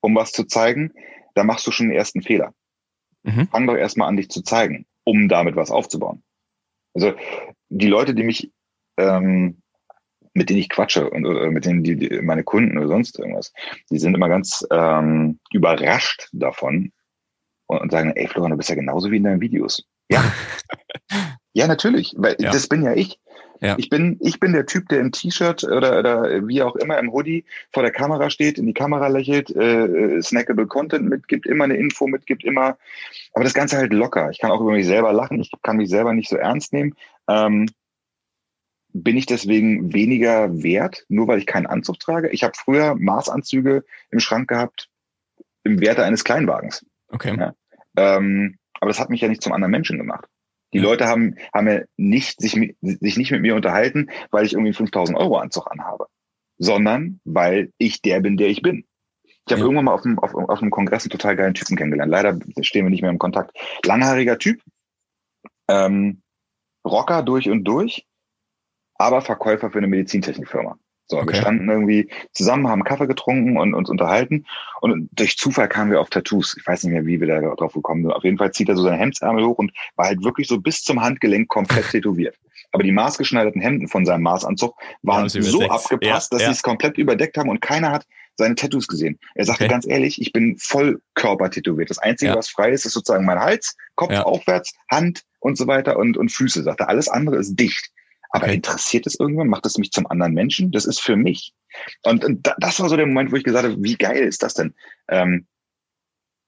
[0.00, 0.92] um was zu zeigen,
[1.34, 2.52] da machst du schon den ersten Fehler.
[3.22, 3.48] Mhm.
[3.48, 6.22] Fang doch erstmal an, dich zu zeigen, um damit was aufzubauen.
[6.94, 7.14] Also
[7.68, 8.52] die Leute, die mich,
[8.98, 9.62] ähm,
[10.34, 13.52] mit denen ich quatsche und oder mit denen die, die meine Kunden oder sonst irgendwas,
[13.90, 16.92] die sind immer ganz ähm, überrascht davon
[17.66, 19.86] und, und sagen, ey Florian, du bist ja genauso wie in deinen Videos.
[20.10, 20.22] Ja.
[21.52, 22.50] ja, natürlich, weil ja.
[22.50, 23.18] das bin ja ich.
[23.62, 23.76] Ja.
[23.78, 27.12] Ich bin, ich bin der Typ, der im T-Shirt oder, oder wie auch immer im
[27.12, 31.76] Hoodie vor der Kamera steht, in die Kamera lächelt, äh, snackable Content mitgibt, immer eine
[31.76, 32.76] Info mitgibt, immer.
[33.34, 34.30] Aber das Ganze halt locker.
[34.30, 35.40] Ich kann auch über mich selber lachen.
[35.40, 36.96] Ich kann mich selber nicht so ernst nehmen.
[37.28, 37.68] Ähm,
[38.92, 42.30] bin ich deswegen weniger wert, nur weil ich keinen Anzug trage?
[42.30, 44.88] Ich habe früher Maßanzüge im Schrank gehabt
[45.62, 46.84] im Werte eines Kleinwagens.
[47.10, 47.36] Okay.
[47.38, 47.54] Ja.
[47.96, 50.26] Ähm, aber das hat mich ja nicht zum anderen Menschen gemacht.
[50.72, 54.72] Die Leute haben, haben ja nicht, sich, sich nicht mit mir unterhalten, weil ich irgendwie
[54.72, 56.06] 5000 Euro Anzug anhabe,
[56.58, 58.84] sondern weil ich der bin, der ich bin.
[59.24, 59.66] Ich habe ja.
[59.66, 62.10] irgendwann mal auf einem, auf, auf einem Kongress einen total geilen Typen kennengelernt.
[62.10, 63.56] Leider stehen wir nicht mehr im Kontakt.
[63.84, 64.62] Langhaariger Typ,
[65.68, 66.22] ähm,
[66.86, 68.06] Rocker durch und durch,
[68.94, 70.78] aber Verkäufer für eine Medizintechnikfirma.
[71.12, 71.34] So, okay.
[71.34, 74.46] wir standen irgendwie zusammen, haben Kaffee getrunken und uns unterhalten.
[74.80, 76.56] Und durch Zufall kamen wir auf Tattoos.
[76.58, 78.12] Ich weiß nicht mehr, wie wir da drauf gekommen sind.
[78.12, 80.82] Auf jeden Fall zieht er so seine Hemdsärmel hoch und war halt wirklich so bis
[80.82, 82.38] zum Handgelenk komplett tätowiert.
[82.72, 86.48] Aber die maßgeschneiderten Hemden von seinem Maßanzug waren ja, so abgepasst, ja, dass ja.
[86.48, 89.18] sie es komplett überdeckt haben und keiner hat seine Tattoos gesehen.
[89.34, 89.70] Er sagte okay.
[89.70, 91.90] ganz ehrlich, ich bin voll Körper tätowiert.
[91.90, 95.98] Das Einzige, was frei ist, ist sozusagen mein Hals, Kopf aufwärts, Hand und so weiter
[95.98, 96.88] und, und Füße, sagte.
[96.88, 97.90] Alles andere ist dicht.
[98.32, 98.54] Aber okay.
[98.54, 99.48] interessiert es irgendwann?
[99.48, 100.72] Macht es mich zum anderen Menschen?
[100.72, 101.52] Das ist für mich.
[102.02, 104.54] Und, und das war so der Moment, wo ich gesagt habe, wie geil ist das
[104.54, 104.74] denn?
[105.08, 105.46] Ähm,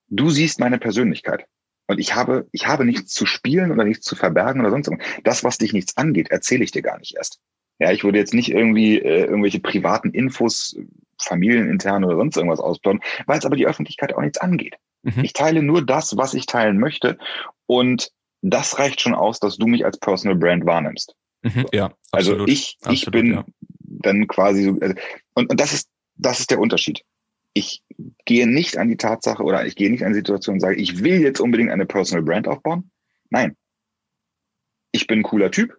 [0.08, 1.46] du siehst meine Persönlichkeit.
[1.86, 5.08] Und ich habe, ich habe nichts zu spielen oder nichts zu verbergen oder sonst irgendwas.
[5.24, 7.38] Das, was dich nichts angeht, erzähle ich dir gar nicht erst.
[7.78, 10.76] Ja, ich würde jetzt nicht irgendwie äh, irgendwelche privaten Infos,
[11.20, 14.76] familienintern oder sonst irgendwas ausplaudern, weil es aber die Öffentlichkeit auch nichts angeht.
[15.02, 15.22] Mhm.
[15.22, 17.18] Ich teile nur das, was ich teilen möchte.
[17.66, 21.14] Und das reicht schon aus, dass du mich als Personal Brand wahrnimmst.
[21.44, 23.44] Mhm, ja, also absolut, ich, ich absolut, bin, ja.
[23.80, 24.94] dann quasi so, also,
[25.34, 27.04] und, und das ist, das ist der Unterschied.
[27.52, 27.82] Ich
[28.24, 31.04] gehe nicht an die Tatsache oder ich gehe nicht an die Situation und sage, ich
[31.04, 32.90] will jetzt unbedingt eine Personal Brand aufbauen.
[33.30, 33.56] Nein.
[34.90, 35.76] Ich bin ein cooler Typ.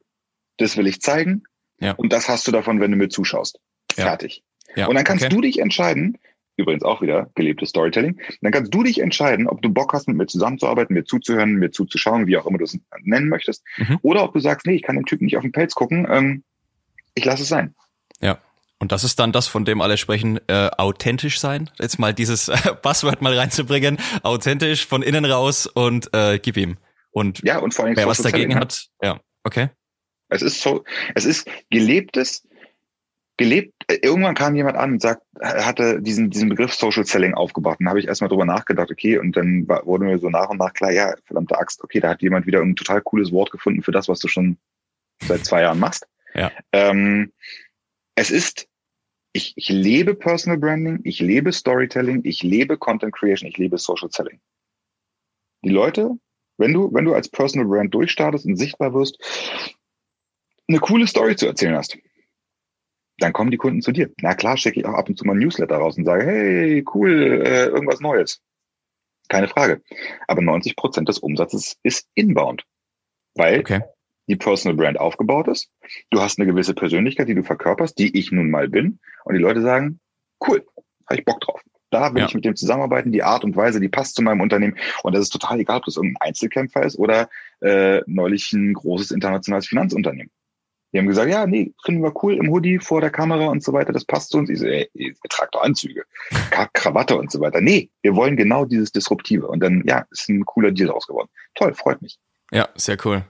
[0.58, 1.44] Das will ich zeigen.
[1.80, 1.94] Ja.
[1.94, 3.60] Und das hast du davon, wenn du mir zuschaust.
[3.92, 4.44] Fertig.
[4.76, 4.88] Ja.
[4.88, 5.34] und dann kannst okay.
[5.34, 6.18] du dich entscheiden,
[6.58, 10.18] übrigens auch wieder gelebtes Storytelling, dann kannst du dich entscheiden, ob du Bock hast, mit
[10.18, 14.00] mir zusammenzuarbeiten, mir zuzuhören, mir zuzuschauen, wie auch immer du es nennen möchtest, mhm.
[14.02, 16.44] oder ob du sagst, nee, ich kann den Typen nicht auf den Pelz gucken, ähm,
[17.14, 17.76] ich lasse es sein.
[18.22, 18.40] Ja.
[18.78, 21.70] Und das ist dann das, von dem alle sprechen, äh, authentisch sein.
[21.80, 23.98] Jetzt mal dieses äh, Passwort mal reinzubringen.
[24.22, 26.78] Authentisch von innen raus und äh, gib ihm.
[27.12, 29.70] Und, ja, und vor allem wer was dagegen hat, ja, okay.
[30.28, 32.46] Es ist so, es ist gelebtes,
[33.38, 33.74] gelebt.
[34.02, 37.80] Irgendwann kam jemand an und sagt, hatte diesen, diesen Begriff Social Selling aufgebaut.
[37.80, 40.58] Und da habe ich erstmal drüber nachgedacht, okay, und dann wurde mir so nach und
[40.58, 43.84] nach klar, ja, verdammte Axt, okay, da hat jemand wieder ein total cooles Wort gefunden
[43.84, 44.58] für das, was du schon
[45.22, 46.08] seit zwei Jahren machst.
[46.34, 46.52] Ja.
[46.72, 47.32] Ähm,
[48.16, 48.68] es ist,
[49.34, 54.10] ich, ich lebe Personal Branding, ich lebe Storytelling, ich lebe Content Creation, ich lebe Social
[54.12, 54.40] Selling.
[55.64, 56.12] Die Leute,
[56.58, 59.18] wenn du, wenn du als Personal Brand durchstartest und sichtbar wirst,
[60.68, 61.98] eine coole Story zu erzählen hast,
[63.18, 64.12] dann kommen die Kunden zu dir.
[64.22, 66.84] Na klar, schicke ich auch ab und zu mal ein Newsletter raus und sage, hey,
[66.94, 68.42] cool, äh, irgendwas Neues.
[69.30, 69.82] Keine Frage.
[70.28, 72.64] Aber 90 Prozent des Umsatzes ist inbound.
[73.36, 73.82] Weil okay.
[74.28, 75.70] die Personal Brand aufgebaut ist.
[76.10, 79.00] Du hast eine gewisse Persönlichkeit, die du verkörperst, die ich nun mal bin.
[79.24, 80.00] Und die Leute sagen,
[80.48, 80.66] cool,
[81.08, 81.62] habe ich Bock drauf.
[81.92, 82.28] Da will ja.
[82.28, 83.12] ich mit dem zusammenarbeiten.
[83.12, 84.78] Die Art und Weise, die passt zu meinem Unternehmen.
[85.04, 87.30] Und das ist total egal, ob das irgendein Einzelkämpfer ist oder
[87.62, 90.32] äh, neulich ein großes internationales Finanzunternehmen.
[90.96, 93.74] Die haben gesagt, ja, nee, finden wir cool im Hoodie vor der Kamera und so
[93.74, 94.50] weiter, das passt zu uns.
[94.50, 96.06] Ich so, ey, ihr tragt doch Anzüge,
[96.72, 97.60] Krawatte und so weiter.
[97.60, 99.46] Nee, wir wollen genau dieses Disruptive.
[99.46, 101.28] Und dann, ja, ist ein cooler Deal raus geworden.
[101.54, 102.18] Toll, freut mich.
[102.50, 103.26] Ja, sehr cool.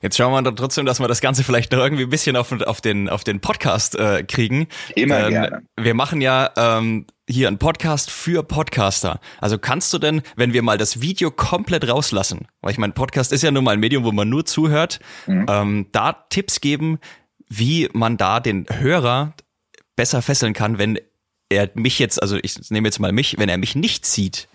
[0.00, 2.52] Jetzt schauen wir dann trotzdem, dass wir das Ganze vielleicht noch irgendwie ein bisschen auf,
[2.52, 4.68] auf den, auf den Podcast äh, kriegen.
[4.94, 5.62] Immer ähm, gerne.
[5.76, 9.20] Wir machen ja ähm, hier einen Podcast für Podcaster.
[9.40, 13.32] Also kannst du denn, wenn wir mal das Video komplett rauslassen, weil ich mein Podcast
[13.32, 15.46] ist ja nun mal ein Medium, wo man nur zuhört, mhm.
[15.48, 16.98] ähm, da Tipps geben,
[17.48, 19.34] wie man da den Hörer
[19.96, 20.98] besser fesseln kann, wenn
[21.48, 24.48] er mich jetzt, also ich nehme jetzt mal mich, wenn er mich nicht sieht,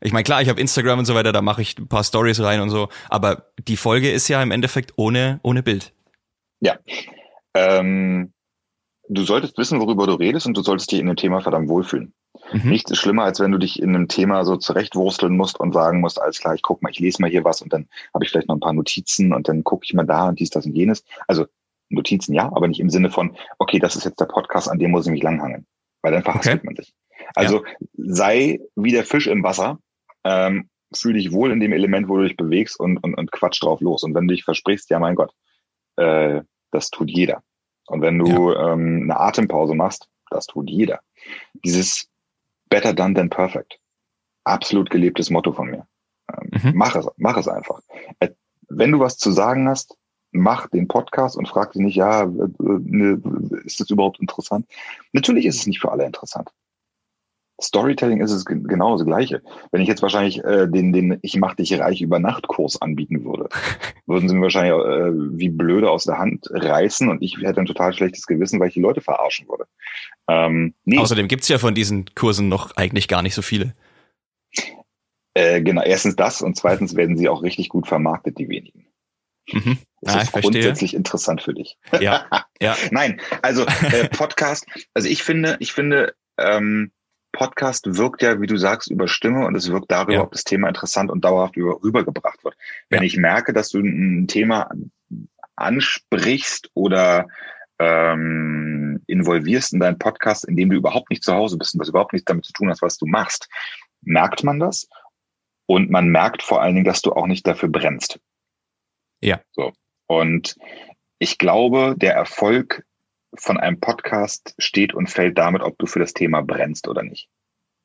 [0.00, 2.40] ich meine, klar, ich habe Instagram und so weiter, da mache ich ein paar Stories
[2.40, 5.92] rein und so, aber die Folge ist ja im Endeffekt ohne, ohne Bild.
[6.60, 6.78] Ja.
[7.54, 8.32] Ähm,
[9.08, 12.14] du solltest wissen, worüber du redest und du solltest dich in dem Thema verdammt wohlfühlen.
[12.52, 12.70] Mhm.
[12.70, 16.00] Nichts ist schlimmer, als wenn du dich in einem Thema so zurechtwursteln musst und sagen
[16.00, 18.30] musst, alles klar, ich guck mal, ich lese mal hier was und dann habe ich
[18.30, 20.74] vielleicht noch ein paar Notizen und dann gucke ich mal da und dies, das und
[20.74, 21.04] jenes.
[21.26, 21.46] Also
[21.88, 24.92] Notizen ja, aber nicht im Sinne von, okay, das ist jetzt der Podcast, an dem
[24.92, 25.66] muss ich mich langhangeln.
[26.02, 26.66] Weil dann verhaspelt okay.
[26.66, 26.94] man sich.
[27.34, 27.72] Also ja.
[27.96, 29.78] sei wie der Fisch im Wasser
[30.24, 33.62] ähm, fühl dich wohl in dem Element, wo du dich bewegst und, und, und quatsch
[33.62, 34.02] drauf los.
[34.02, 35.32] Und wenn du dich versprichst, ja mein Gott,
[35.96, 37.42] äh, das tut jeder.
[37.86, 38.72] Und wenn du ja.
[38.72, 41.00] ähm, eine Atempause machst, das tut jeder.
[41.64, 42.08] Dieses
[42.68, 43.78] better done than perfect.
[44.44, 45.86] Absolut gelebtes Motto von mir.
[46.32, 46.72] Ähm, mhm.
[46.74, 47.80] Mach es, mach es einfach.
[48.20, 48.30] Äh,
[48.68, 49.96] wenn du was zu sagen hast,
[50.32, 52.28] mach den Podcast und frag dich nicht, ja, äh,
[52.58, 53.20] ne,
[53.64, 54.66] ist das überhaupt interessant?
[55.12, 56.50] Natürlich ist es nicht für alle interessant.
[57.60, 59.42] Storytelling ist es genau das Gleiche.
[59.70, 63.48] Wenn ich jetzt wahrscheinlich äh, den, den Ich mach dich reich über Nacht-Kurs anbieten würde,
[64.06, 67.66] würden sie mir wahrscheinlich äh, wie blöde aus der Hand reißen und ich hätte ein
[67.66, 69.66] total schlechtes Gewissen, weil ich die Leute verarschen würde.
[70.28, 70.98] Ähm, nee.
[70.98, 73.74] Außerdem gibt's ja von diesen Kursen noch eigentlich gar nicht so viele.
[75.34, 78.86] Äh, genau, erstens das und zweitens werden sie auch richtig gut vermarktet, die wenigen.
[79.52, 79.78] Mhm.
[80.00, 81.78] Das ah, ist grundsätzlich interessant für dich.
[82.00, 82.26] Ja,
[82.60, 82.76] ja.
[82.90, 86.92] Nein, also äh, Podcast, also ich finde, ich finde, ähm,
[87.32, 90.22] Podcast wirkt ja, wie du sagst, über Stimme und es wirkt darüber, ja.
[90.22, 92.56] ob das Thema interessant und dauerhaft über, rübergebracht wird.
[92.88, 93.06] Wenn ja.
[93.06, 94.70] ich merke, dass du ein Thema
[95.56, 97.28] ansprichst oder
[97.78, 101.88] ähm, involvierst in deinen Podcast, in dem du überhaupt nicht zu Hause bist und was
[101.88, 103.48] überhaupt nichts damit zu tun hast, was du machst,
[104.02, 104.88] merkt man das.
[105.66, 108.18] Und man merkt vor allen Dingen, dass du auch nicht dafür brennst.
[109.20, 109.40] Ja.
[109.52, 109.72] So.
[110.06, 110.56] Und
[111.18, 112.84] ich glaube, der Erfolg
[113.34, 117.28] von einem Podcast steht und fällt damit, ob du für das Thema brennst oder nicht.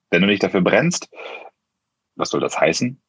[0.10, 1.10] Wenn du nicht dafür brennst,
[2.16, 3.02] was soll das heißen?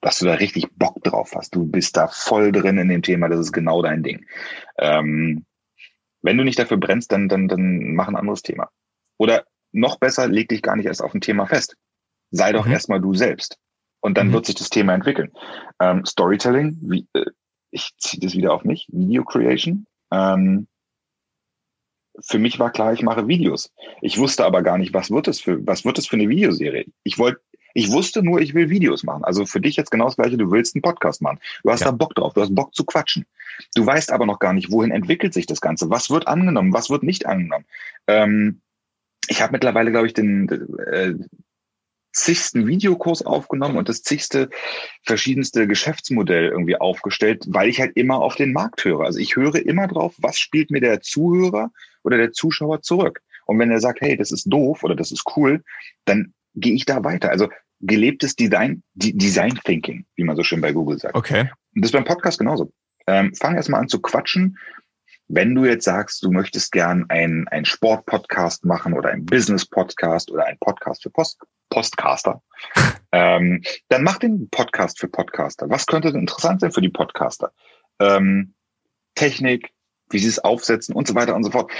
[0.00, 1.54] Dass du da richtig Bock drauf hast.
[1.54, 4.26] Du bist da voll drin in dem Thema, das ist genau dein Ding.
[4.78, 5.44] Ähm,
[6.22, 8.70] wenn du nicht dafür brennst, dann, dann, dann mach ein anderes Thema.
[9.16, 11.76] Oder noch besser, leg dich gar nicht erst auf ein Thema fest.
[12.30, 12.72] Sei doch mhm.
[12.72, 13.58] erstmal du selbst.
[14.00, 14.32] Und dann mhm.
[14.34, 15.32] wird sich das Thema entwickeln.
[15.80, 17.26] Ähm, Storytelling, wie, äh,
[17.70, 19.86] ich ziehe das wieder auf mich, Video Creation.
[20.12, 20.68] Ähm,
[22.20, 23.72] für mich war klar, ich mache Videos.
[24.00, 26.86] Ich wusste aber gar nicht, was wird es für, was wird es für eine Videoserie?
[27.02, 27.40] Ich wollte,
[27.74, 29.24] ich wusste nur, ich will Videos machen.
[29.24, 30.36] Also für dich jetzt genau das Gleiche.
[30.36, 31.38] Du willst einen Podcast machen.
[31.62, 31.86] Du hast ja.
[31.86, 32.34] da Bock drauf.
[32.34, 33.26] Du hast Bock zu quatschen.
[33.74, 36.90] Du weißt aber noch gar nicht, wohin entwickelt sich das Ganze, was wird angenommen, was
[36.90, 37.66] wird nicht angenommen.
[38.06, 38.60] Ähm,
[39.28, 40.48] ich habe mittlerweile, glaube ich, den
[40.86, 41.14] äh,
[42.12, 44.48] zigsten Videokurs aufgenommen und das zigste
[45.04, 49.04] verschiedenste Geschäftsmodell irgendwie aufgestellt, weil ich halt immer auf den Markt höre.
[49.04, 51.70] Also ich höre immer drauf, was spielt mir der Zuhörer
[52.02, 53.20] oder der Zuschauer zurück.
[53.46, 55.62] Und wenn er sagt, hey, das ist doof oder das ist cool,
[56.04, 57.30] dann gehe ich da weiter.
[57.30, 57.48] Also
[57.80, 61.14] gelebtes Design, Design Thinking, wie man so schön bei Google sagt.
[61.14, 61.50] Okay.
[61.74, 62.72] Und das ist beim Podcast genauso.
[63.06, 64.58] Ähm, fang erst mal an zu quatschen.
[65.28, 70.46] Wenn du jetzt sagst, du möchtest gern ein, ein Sport-Podcast machen oder ein Business-Podcast oder
[70.46, 72.42] ein Podcast für Post, Postcaster,
[73.12, 75.68] ähm, dann mach den Podcast für Podcaster.
[75.68, 77.52] Was könnte denn interessant sein für die Podcaster?
[78.00, 78.54] Ähm,
[79.14, 79.70] Technik,
[80.10, 81.70] wie sie es aufsetzen und so weiter und so fort.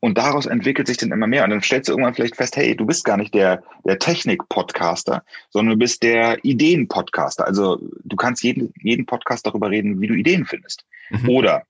[0.00, 1.42] Und daraus entwickelt sich dann immer mehr.
[1.44, 5.24] Und dann stellst du irgendwann vielleicht fest, hey, du bist gar nicht der, der Technik-Podcaster,
[5.50, 7.44] sondern du bist der Ideen-Podcaster.
[7.44, 10.84] Also du kannst jeden, jeden Podcast darüber reden, wie du Ideen findest.
[11.10, 11.28] Mhm.
[11.28, 11.64] Oder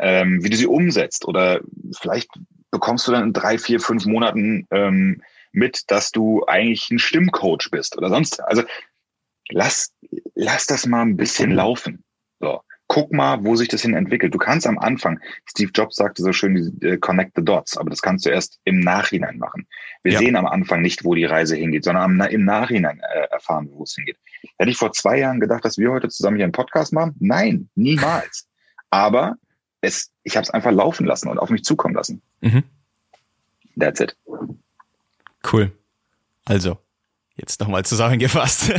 [0.00, 1.26] ähm, wie du sie umsetzt.
[1.26, 1.60] Oder
[1.96, 2.30] vielleicht
[2.72, 5.22] bekommst du dann in drei, vier, fünf Monaten ähm,
[5.52, 8.42] mit, dass du eigentlich ein Stimmcoach bist oder sonst.
[8.42, 8.64] Also
[9.48, 9.92] lass,
[10.34, 12.02] lass das mal ein bisschen laufen.
[12.40, 14.34] So guck mal, wo sich das hin entwickelt.
[14.34, 18.02] Du kannst am Anfang, Steve Jobs sagte so schön, äh, connect the dots, aber das
[18.02, 19.68] kannst du erst im Nachhinein machen.
[20.02, 20.18] Wir ja.
[20.18, 23.94] sehen am Anfang nicht, wo die Reise hingeht, sondern im Nachhinein äh, erfahren, wo es
[23.94, 24.16] hingeht.
[24.58, 27.14] Hätte ich vor zwei Jahren gedacht, dass wir heute zusammen hier einen Podcast machen?
[27.20, 28.48] Nein, niemals.
[28.90, 29.36] aber
[29.80, 32.20] es, ich habe es einfach laufen lassen und auf mich zukommen lassen.
[32.40, 32.64] Mhm.
[33.78, 34.16] That's it.
[35.50, 35.70] Cool.
[36.44, 36.76] Also,
[37.36, 38.72] Jetzt nochmal zusammengefasst.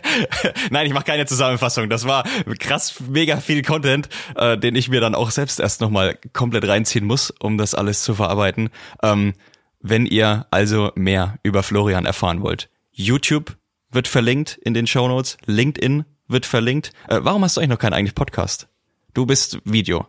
[0.70, 1.90] Nein, ich mache keine Zusammenfassung.
[1.90, 2.24] Das war
[2.58, 7.04] krass, mega viel Content, äh, den ich mir dann auch selbst erst nochmal komplett reinziehen
[7.04, 8.70] muss, um das alles zu verarbeiten.
[9.02, 9.34] Ähm,
[9.80, 13.56] wenn ihr also mehr über Florian erfahren wollt, YouTube
[13.90, 16.92] wird verlinkt in den Show Notes, LinkedIn wird verlinkt.
[17.08, 18.68] Äh, warum hast du eigentlich noch keinen eigenen Podcast?
[19.14, 20.06] Du bist Video.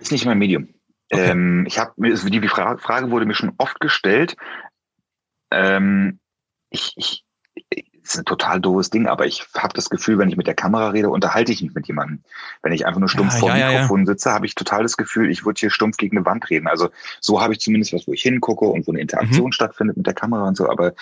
[0.00, 0.68] Ist nicht mein Medium.
[1.10, 1.30] Okay.
[1.30, 4.36] Ähm, ich habe die, die Frage wurde mir schon oft gestellt.
[5.50, 6.18] Ähm,
[6.72, 7.24] ich, ich,
[8.02, 10.88] ist ein total doofes Ding, aber ich habe das Gefühl, wenn ich mit der Kamera
[10.88, 12.22] rede, unterhalte ich mich mit jemandem.
[12.62, 14.06] Wenn ich einfach nur stumpf ja, vor dem ja, Mikrofon ja.
[14.06, 16.66] sitze, habe ich total das Gefühl, ich würde hier stumpf gegen eine Wand reden.
[16.66, 19.52] Also so habe ich zumindest was, wo ich hingucke und wo eine Interaktion mhm.
[19.52, 20.94] stattfindet mit der Kamera und so, aber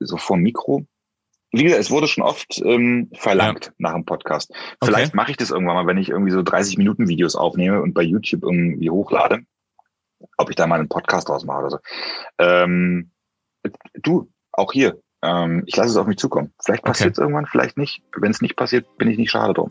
[0.00, 0.86] so vor dem Mikro.
[1.50, 4.52] Wie gesagt, es wurde schon oft ähm, verlangt nach dem Podcast.
[4.82, 5.16] Vielleicht okay.
[5.16, 8.02] mache ich das irgendwann mal, wenn ich irgendwie so 30 Minuten Videos aufnehme und bei
[8.02, 9.40] YouTube irgendwie hochlade,
[10.36, 11.78] ob ich da mal einen Podcast draus mache oder so.
[12.38, 13.12] Ähm,
[13.94, 16.52] du, auch hier, ähm, ich lasse es auf mich zukommen.
[16.64, 17.24] Vielleicht passiert es okay.
[17.24, 18.02] irgendwann, vielleicht nicht.
[18.16, 19.70] Wenn es nicht passiert, bin ich nicht schade drum.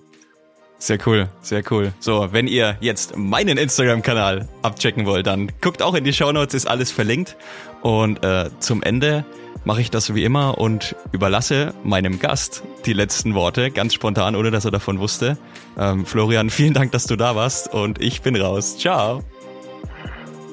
[0.79, 1.91] Sehr cool, sehr cool.
[1.99, 6.53] So, wenn ihr jetzt meinen Instagram-Kanal abchecken wollt, dann guckt auch in die Show Notes,
[6.53, 7.35] ist alles verlinkt.
[7.81, 9.25] Und äh, zum Ende
[9.65, 14.51] mache ich das wie immer und überlasse meinem Gast die letzten Worte, ganz spontan, ohne
[14.51, 15.37] dass er davon wusste.
[15.79, 18.77] Ähm, Florian, vielen Dank, dass du da warst und ich bin raus.
[18.77, 19.23] Ciao.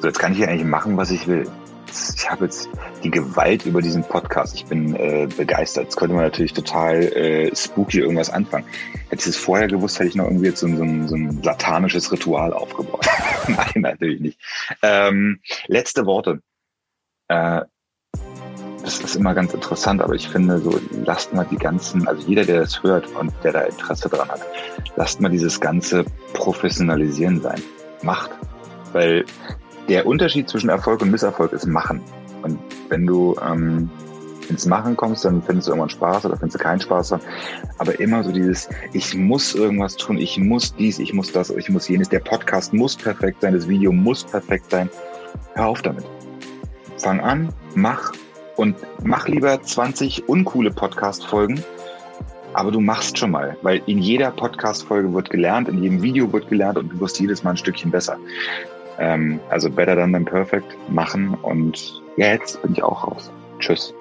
[0.00, 1.46] So, jetzt kann ich hier eigentlich machen, was ich will
[2.16, 2.68] ich habe jetzt
[3.02, 4.54] die Gewalt über diesen Podcast.
[4.54, 5.84] Ich bin äh, begeistert.
[5.84, 8.66] Jetzt könnte man natürlich total äh, spooky irgendwas anfangen.
[9.08, 12.10] Hätte ich es vorher gewusst, hätte ich noch irgendwie jetzt so, so, so ein satanisches
[12.10, 13.06] Ritual aufgebaut.
[13.48, 14.38] Nein, natürlich nicht.
[14.82, 16.40] Ähm, letzte Worte.
[17.28, 17.62] Äh,
[18.82, 22.44] das ist immer ganz interessant, aber ich finde so, lasst mal die ganzen, also jeder,
[22.44, 24.42] der das hört und der da Interesse dran hat,
[24.96, 26.04] lasst mal dieses ganze
[26.34, 27.62] Professionalisieren sein.
[28.02, 28.30] Macht.
[28.92, 29.24] Weil
[29.88, 32.00] der Unterschied zwischen Erfolg und Misserfolg ist Machen.
[32.42, 33.90] Und wenn du ähm,
[34.48, 37.16] ins Machen kommst, dann findest du irgendwann Spaß oder findest du keinen Spaß.
[37.78, 41.68] Aber immer so dieses, ich muss irgendwas tun, ich muss dies, ich muss das, ich
[41.68, 42.08] muss jenes.
[42.08, 44.90] Der Podcast muss perfekt sein, das Video muss perfekt sein.
[45.54, 46.04] Hör auf damit.
[46.98, 48.12] Fang an, mach
[48.56, 51.62] und mach lieber 20 uncoole Podcast-Folgen,
[52.52, 56.48] aber du machst schon mal, weil in jeder Podcast-Folge wird gelernt, in jedem Video wird
[56.48, 58.16] gelernt und du wirst jedes Mal ein Stückchen besser.
[58.98, 63.30] Ähm, also better than than perfect machen und jetzt bin ich auch raus.
[63.58, 63.94] Tschüss.